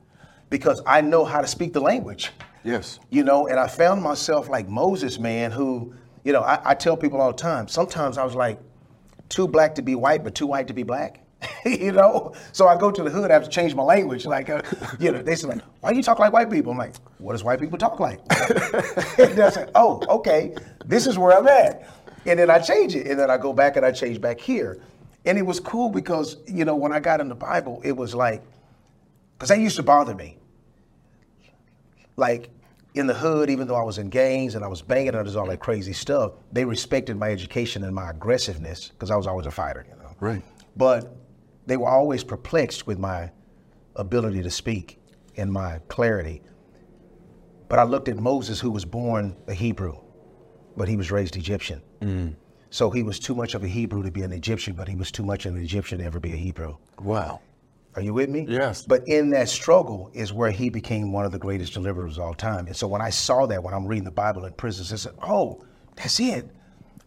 because 0.50 0.82
I 0.86 1.02
know 1.02 1.26
how 1.26 1.42
to 1.42 1.48
speak 1.48 1.74
the 1.74 1.82
language. 1.82 2.32
Yes. 2.66 3.00
You 3.12 3.24
know, 3.24 3.48
and 3.48 3.60
I 3.60 3.68
found 3.68 4.02
myself 4.02 4.50
like 4.50 4.68
Moses, 4.68 5.20
man, 5.20 5.52
who, 5.52 5.94
you 6.24 6.34
know, 6.34 6.42
I, 6.42 6.72
I 6.72 6.74
tell 6.74 6.98
people 6.98 7.22
all 7.22 7.32
the 7.32 7.38
time. 7.38 7.68
Sometimes 7.68 8.18
I 8.18 8.26
was 8.26 8.34
like, 8.34 8.60
too 9.30 9.48
black 9.48 9.76
to 9.76 9.84
be 9.84 9.94
white, 9.94 10.24
but 10.24 10.34
too 10.34 10.48
white 10.48 10.68
to 10.68 10.74
be 10.74 10.82
black. 10.82 11.22
you 11.66 11.92
know, 11.92 12.34
so 12.54 12.68
I 12.68 12.76
go 12.76 12.90
to 12.90 13.04
the 13.04 13.10
hood. 13.10 13.30
I 13.30 13.36
have 13.36 13.44
to 13.44 13.50
change 13.50 13.76
my 13.76 13.84
language. 13.84 14.26
Like, 14.26 14.50
uh, 14.50 14.64
you 15.00 15.12
know, 15.12 15.22
they 15.22 15.36
say 15.36 15.48
like, 15.48 15.62
"Why 15.82 15.92
you 15.92 16.02
talk 16.02 16.18
like 16.18 16.34
white 16.34 16.50
people?" 16.50 16.72
I'm 16.72 16.78
like, 16.78 16.96
"What 17.20 17.34
does 17.34 17.44
white 17.44 17.60
people 17.60 17.78
talk 17.78 18.00
like?" 18.00 18.20
and 19.20 19.34
they'll 19.34 19.52
say, 19.52 19.70
"Oh, 19.76 20.02
okay, 20.10 20.56
this 20.86 21.06
is 21.06 21.20
where 21.20 21.38
I'm 21.38 21.48
at." 21.48 21.88
And 22.26 22.40
then 22.40 22.50
I 22.50 22.58
change 22.60 22.96
it, 22.96 23.06
and 23.06 23.20
then 23.20 23.30
I 23.30 23.38
go 23.38 23.54
back 23.54 23.76
and 23.76 23.86
I 23.86 23.92
change 23.92 24.20
back 24.20 24.40
here. 24.40 24.82
And 25.26 25.38
it 25.38 25.44
was 25.44 25.60
cool 25.60 25.90
because 25.90 26.38
you 26.48 26.66
know 26.66 26.76
when 26.76 26.92
I 26.92 27.00
got 27.00 27.20
in 27.20 27.28
the 27.28 27.36
Bible, 27.36 27.82
it 27.84 27.92
was 27.92 28.16
like, 28.16 28.42
because 29.34 29.50
that 29.50 29.60
used 29.60 29.76
to 29.76 29.84
bother 29.84 30.16
me. 30.16 30.38
Like 32.18 32.50
in 32.96 33.08
the 33.08 33.14
hood, 33.14 33.50
even 33.50 33.68
though 33.68 33.76
I 33.76 33.84
was 33.84 33.98
in 33.98 34.10
gangs 34.10 34.56
and 34.56 34.64
I 34.64 34.68
was 34.68 34.82
banging 34.82 35.16
and 35.16 35.36
all 35.36 35.48
that 35.48 35.60
crazy 35.60 35.94
stuff, 35.94 36.34
they 36.52 36.66
respected 36.66 37.18
my 37.18 37.30
education 37.30 37.84
and 37.84 37.94
my 37.94 38.10
aggressiveness 38.10 38.90
because 38.90 39.12
I 39.12 39.16
was 39.16 39.28
always 39.28 39.46
a 39.46 39.52
fighter. 39.52 39.86
You 39.90 39.96
know. 39.98 40.16
Right. 40.20 40.42
But 40.78 41.16
they 41.66 41.78
were 41.78 41.90
always 41.90 42.24
perplexed 42.24 42.88
with 42.88 42.98
my 42.98 43.32
ability 43.96 44.44
to 44.44 44.50
speak 44.50 45.00
and 45.38 45.52
my 45.52 45.80
clarity. 45.88 46.42
But 47.68 47.80
I 47.80 47.84
looked 47.84 48.08
at 48.08 48.18
Moses, 48.18 48.60
who 48.60 48.72
was 48.72 48.86
born 48.86 49.36
a 49.48 49.54
Hebrew, 49.54 49.98
but 50.78 50.88
he 50.88 50.96
was 50.96 51.12
raised 51.12 51.36
Egyptian. 51.36 51.82
Mm. 52.02 52.36
So 52.70 52.90
he 52.90 53.04
was 53.04 53.20
too 53.20 53.36
much 53.36 53.56
of 53.56 53.64
a 53.64 53.68
Hebrew 53.68 54.04
to 54.04 54.12
be 54.12 54.22
an 54.22 54.32
Egyptian, 54.32 54.76
but 54.76 54.88
he 54.88 54.96
was 54.96 55.12
too 55.12 55.24
much 55.24 55.46
of 55.46 55.56
an 55.56 55.62
Egyptian 55.62 56.00
to 56.00 56.06
ever 56.06 56.20
be 56.20 56.34
a 56.34 56.38
Hebrew. 56.38 56.78
Wow. 57.00 57.42
Are 57.96 58.02
you 58.02 58.14
with 58.14 58.30
me? 58.30 58.46
Yes. 58.48 58.84
But 58.84 59.08
in 59.08 59.30
that 59.30 59.48
struggle 59.48 60.12
is 60.14 60.34
where 60.34 60.52
he 60.52 60.70
became 60.70 61.14
one 61.14 61.26
of 61.26 61.32
the 61.32 61.40
greatest 61.40 61.74
deliverers 61.74 62.18
of 62.18 62.26
all 62.26 62.34
time. 62.34 62.68
And 62.68 62.76
so 62.76 62.88
when 62.88 63.02
I 63.02 63.10
saw 63.10 63.46
that, 63.46 63.64
when 63.64 63.74
I'm 63.74 63.86
reading 63.88 64.04
the 64.04 64.12
Bible 64.12 64.46
in 64.46 64.54
prisons, 64.54 64.92
I 64.92 64.98
said, 64.98 65.14
oh, 65.22 65.64
that's 65.96 66.20
it. 66.20 66.50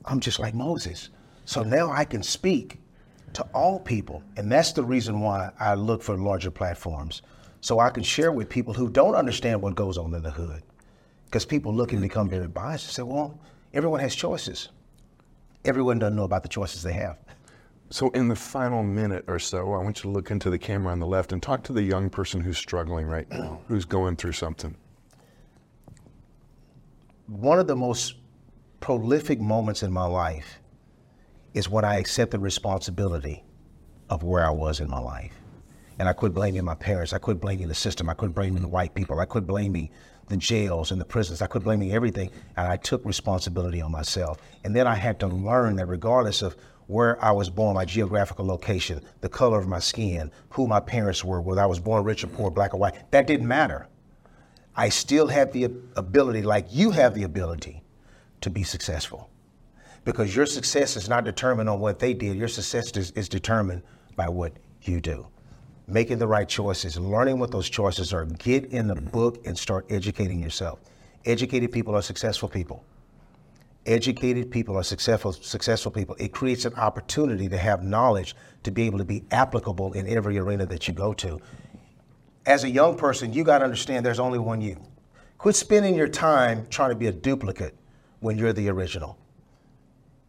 I'm 0.06 0.20
just 0.20 0.38
like 0.38 0.54
Moses. 0.54 1.10
So 1.44 1.62
now 1.62 1.90
I 1.90 2.04
can 2.04 2.22
speak 2.22 2.80
to 3.34 3.42
all 3.52 3.80
people. 3.80 4.22
And 4.36 4.50
that's 4.50 4.72
the 4.72 4.82
reason 4.82 5.20
why 5.20 5.50
I 5.60 5.74
look 5.74 6.02
for 6.02 6.16
larger 6.16 6.50
platforms. 6.50 7.20
So 7.60 7.80
I 7.80 7.90
can 7.90 8.02
share 8.02 8.32
with 8.32 8.48
people 8.48 8.72
who 8.72 8.88
don't 8.88 9.14
understand 9.14 9.60
what 9.60 9.74
goes 9.74 9.98
on 9.98 10.14
in 10.14 10.22
the 10.22 10.30
hood. 10.30 10.62
Because 11.26 11.44
people 11.44 11.74
look 11.74 11.92
and 11.92 12.00
become 12.00 12.30
very 12.30 12.48
biased 12.48 12.86
and 12.86 12.94
say, 12.94 13.02
well, 13.02 13.38
everyone 13.74 14.00
has 14.00 14.14
choices. 14.14 14.70
Everyone 15.66 15.98
doesn't 15.98 16.16
know 16.16 16.24
about 16.24 16.42
the 16.42 16.48
choices 16.48 16.82
they 16.82 16.94
have. 16.94 17.18
So, 17.90 18.10
in 18.10 18.28
the 18.28 18.36
final 18.36 18.82
minute 18.82 19.24
or 19.28 19.38
so, 19.38 19.72
I 19.72 19.78
want 19.82 19.98
you 19.98 20.02
to 20.02 20.10
look 20.10 20.30
into 20.30 20.50
the 20.50 20.58
camera 20.58 20.92
on 20.92 20.98
the 21.00 21.06
left 21.06 21.32
and 21.32 21.42
talk 21.42 21.62
to 21.64 21.72
the 21.72 21.82
young 21.82 22.10
person 22.10 22.40
who's 22.40 22.58
struggling 22.58 23.06
right 23.06 23.28
now, 23.30 23.60
who's 23.68 23.86
going 23.86 24.16
through 24.16 24.32
something. 24.32 24.76
one 27.28 27.58
of 27.58 27.66
the 27.66 27.76
most 27.76 28.16
prolific 28.80 29.40
moments 29.40 29.82
in 29.82 29.92
my 29.92 30.06
life 30.06 30.60
is 31.54 31.68
when 31.68 31.84
I 31.84 31.96
accepted 31.98 32.40
responsibility 32.40 33.44
of 34.10 34.22
where 34.22 34.44
I 34.44 34.50
was 34.50 34.80
in 34.80 34.88
my 34.88 34.98
life. 35.00 35.32
And 35.98 36.08
I 36.08 36.12
quit 36.12 36.34
blaming 36.34 36.64
my 36.64 36.74
parents. 36.74 37.12
I 37.12 37.18
quit 37.18 37.40
blaming 37.40 37.68
the 37.68 37.74
system. 37.74 38.08
I 38.08 38.14
quit 38.14 38.34
blaming 38.34 38.62
the 38.62 38.68
white 38.68 38.94
people. 38.94 39.20
I 39.20 39.24
quit 39.26 39.46
blaming 39.46 39.90
the 40.28 40.36
jails 40.36 40.92
and 40.92 41.00
the 41.00 41.04
prisons. 41.04 41.42
I 41.42 41.46
quit 41.46 41.64
blaming 41.64 41.92
everything. 41.92 42.30
And 42.56 42.68
I 42.68 42.76
took 42.76 43.04
responsibility 43.04 43.80
on 43.82 43.92
myself. 43.92 44.38
And 44.64 44.76
then 44.76 44.86
I 44.86 44.94
had 44.94 45.18
to 45.20 45.26
learn 45.26 45.76
that 45.76 45.86
regardless 45.86 46.42
of 46.42 46.56
where 46.88 47.22
I 47.22 47.30
was 47.30 47.50
born, 47.50 47.74
my 47.74 47.84
geographical 47.84 48.46
location, 48.46 49.02
the 49.20 49.28
color 49.28 49.60
of 49.60 49.68
my 49.68 49.78
skin, 49.78 50.32
who 50.48 50.66
my 50.66 50.80
parents 50.80 51.22
were, 51.22 51.40
whether 51.40 51.60
I 51.60 51.66
was 51.66 51.78
born 51.78 52.02
rich 52.02 52.24
or 52.24 52.28
poor, 52.28 52.50
black 52.50 52.74
or 52.74 52.78
white, 52.78 53.10
that 53.10 53.26
didn't 53.26 53.46
matter. 53.46 53.86
I 54.74 54.88
still 54.88 55.28
have 55.28 55.52
the 55.52 55.64
ability, 55.96 56.42
like 56.42 56.66
you 56.70 56.90
have 56.90 57.14
the 57.14 57.24
ability, 57.24 57.82
to 58.40 58.48
be 58.48 58.62
successful. 58.62 59.28
Because 60.04 60.34
your 60.34 60.46
success 60.46 60.96
is 60.96 61.10
not 61.10 61.24
determined 61.24 61.68
on 61.68 61.78
what 61.78 61.98
they 61.98 62.14
did, 62.14 62.36
your 62.36 62.48
success 62.48 62.90
is, 62.96 63.10
is 63.10 63.28
determined 63.28 63.82
by 64.16 64.30
what 64.30 64.54
you 64.82 65.00
do. 65.00 65.26
Making 65.86 66.18
the 66.18 66.26
right 66.26 66.48
choices, 66.48 66.98
learning 66.98 67.38
what 67.38 67.50
those 67.50 67.68
choices 67.68 68.14
are, 68.14 68.24
get 68.24 68.66
in 68.66 68.86
the 68.86 68.94
book 68.94 69.46
and 69.46 69.58
start 69.58 69.84
educating 69.90 70.40
yourself. 70.40 70.80
Educated 71.26 71.70
people 71.70 71.94
are 71.94 72.02
successful 72.02 72.48
people. 72.48 72.82
Educated 73.86 74.50
people 74.50 74.76
are 74.76 74.82
successful, 74.82 75.32
successful 75.32 75.90
people. 75.90 76.14
It 76.18 76.32
creates 76.32 76.64
an 76.64 76.74
opportunity 76.74 77.48
to 77.48 77.56
have 77.56 77.82
knowledge 77.82 78.36
to 78.64 78.70
be 78.70 78.84
able 78.84 78.98
to 78.98 79.04
be 79.04 79.24
applicable 79.30 79.94
in 79.94 80.06
every 80.06 80.38
arena 80.38 80.66
that 80.66 80.88
you 80.88 80.94
go 80.94 81.14
to 81.14 81.40
as 82.48 82.64
a 82.64 82.70
young 82.70 82.96
person, 82.96 83.32
you 83.34 83.44
got 83.44 83.58
to 83.58 83.64
understand 83.64 84.04
there's 84.06 84.18
only 84.18 84.38
one 84.38 84.62
you. 84.62 84.82
Quit 85.36 85.54
spending 85.54 85.94
your 85.94 86.08
time 86.08 86.66
trying 86.70 86.88
to 86.88 86.96
be 86.96 87.06
a 87.06 87.12
duplicate 87.12 87.76
when 88.20 88.38
you're 88.38 88.54
the 88.54 88.70
original. 88.70 89.18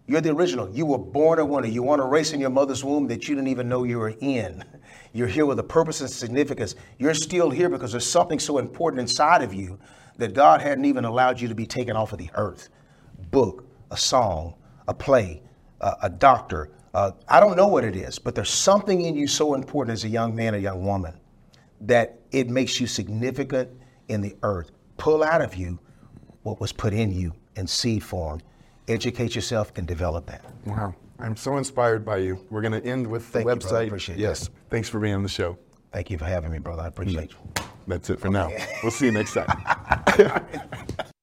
You're 0.06 0.20
the 0.20 0.32
original. 0.32 0.70
You 0.70 0.86
were 0.86 0.98
born 0.98 1.40
a 1.40 1.46
winner. 1.46 1.68
You 1.68 1.82
won 1.82 2.02
a 2.02 2.06
race 2.06 2.34
in 2.34 2.42
your 2.42 2.50
mother's 2.50 2.84
womb 2.84 3.08
that 3.08 3.30
you 3.30 3.36
didn't 3.36 3.48
even 3.48 3.70
know 3.70 3.86
you 3.86 4.00
were 4.00 4.16
in. 4.20 4.66
You're 5.14 5.28
here 5.28 5.46
with 5.46 5.60
a 5.60 5.64
purpose 5.64 6.02
and 6.02 6.10
significance. 6.10 6.76
You're 6.98 7.14
still 7.14 7.50
here 7.50 7.70
because 7.70 7.92
there's 7.92 8.10
something 8.10 8.38
so 8.40 8.58
important 8.58 9.00
inside 9.00 9.42
of 9.42 9.54
you 9.54 9.80
that 10.18 10.34
God 10.34 10.62
hadn't 10.62 10.86
even 10.86 11.06
allowed 11.06 11.40
you 11.40 11.48
to 11.48 11.56
be 11.56 11.66
taken 11.66 11.96
off 11.96 12.12
of 12.12 12.20
the 12.20 12.30
earth. 12.34 12.68
Book, 13.32 13.66
a 13.92 13.98
song, 13.98 14.56
a 14.88 14.94
play, 14.94 15.42
a, 15.82 15.94
a 16.04 16.10
doctor. 16.10 16.72
Uh, 16.94 17.12
I 17.28 17.40
don't 17.40 17.56
know 17.56 17.68
what 17.68 17.84
it 17.84 17.96
is, 17.96 18.18
but 18.20 18.36
there's 18.36 18.50
something 18.50 19.02
in 19.02 19.16
you 19.16 19.28
so 19.28 19.54
important 19.54 19.94
as 19.94 20.04
a 20.04 20.10
young 20.10 20.36
man 20.36 20.56
or 20.56 20.58
young 20.58 20.84
woman 20.84 21.20
that 21.82 22.20
it 22.32 22.50
makes 22.50 22.80
you 22.80 22.88
significant 22.88 23.70
in 24.08 24.22
the 24.22 24.36
earth. 24.44 24.72
Pull 24.98 25.24
out 25.24 25.42
of 25.42 25.56
you 25.56 25.80
what 26.44 26.60
was 26.60 26.72
put 26.72 26.94
in 26.94 27.12
you 27.14 27.34
in 27.56 27.68
seed 27.68 28.04
form. 28.04 28.42
Educate 28.88 29.36
yourself 29.36 29.72
and 29.76 29.88
develop 29.88 30.26
that. 30.26 30.44
Wow. 30.66 30.96
I'm 31.20 31.36
so 31.36 31.58
inspired 31.58 32.04
by 32.06 32.18
you. 32.18 32.44
We're 32.50 32.62
going 32.62 32.82
to 32.82 32.84
end 32.84 33.06
with 33.06 33.26
the 33.32 33.44
Thank 33.44 33.46
you, 33.48 33.56
website. 33.56 33.70
brother. 33.70 33.86
Appreciate 33.88 34.16
that. 34.16 34.22
yes. 34.22 34.50
Thanks 34.70 34.90
for 34.90 35.00
being 35.00 35.14
on 35.14 35.24
the 35.24 35.30
show. 35.30 35.58
Thank 35.92 36.10
you 36.10 36.18
for 36.18 36.26
having 36.26 36.52
me, 36.52 36.60
brother. 36.60 36.84
I 36.84 36.88
appreciate 36.88 37.32
you. 37.32 37.64
That's 37.88 38.10
it 38.10 38.20
for 38.20 38.30
now. 38.30 38.50
We'll 38.84 38.92
see 38.92 39.06
you 39.08 39.12
next 39.12 39.34
time. 39.34 40.46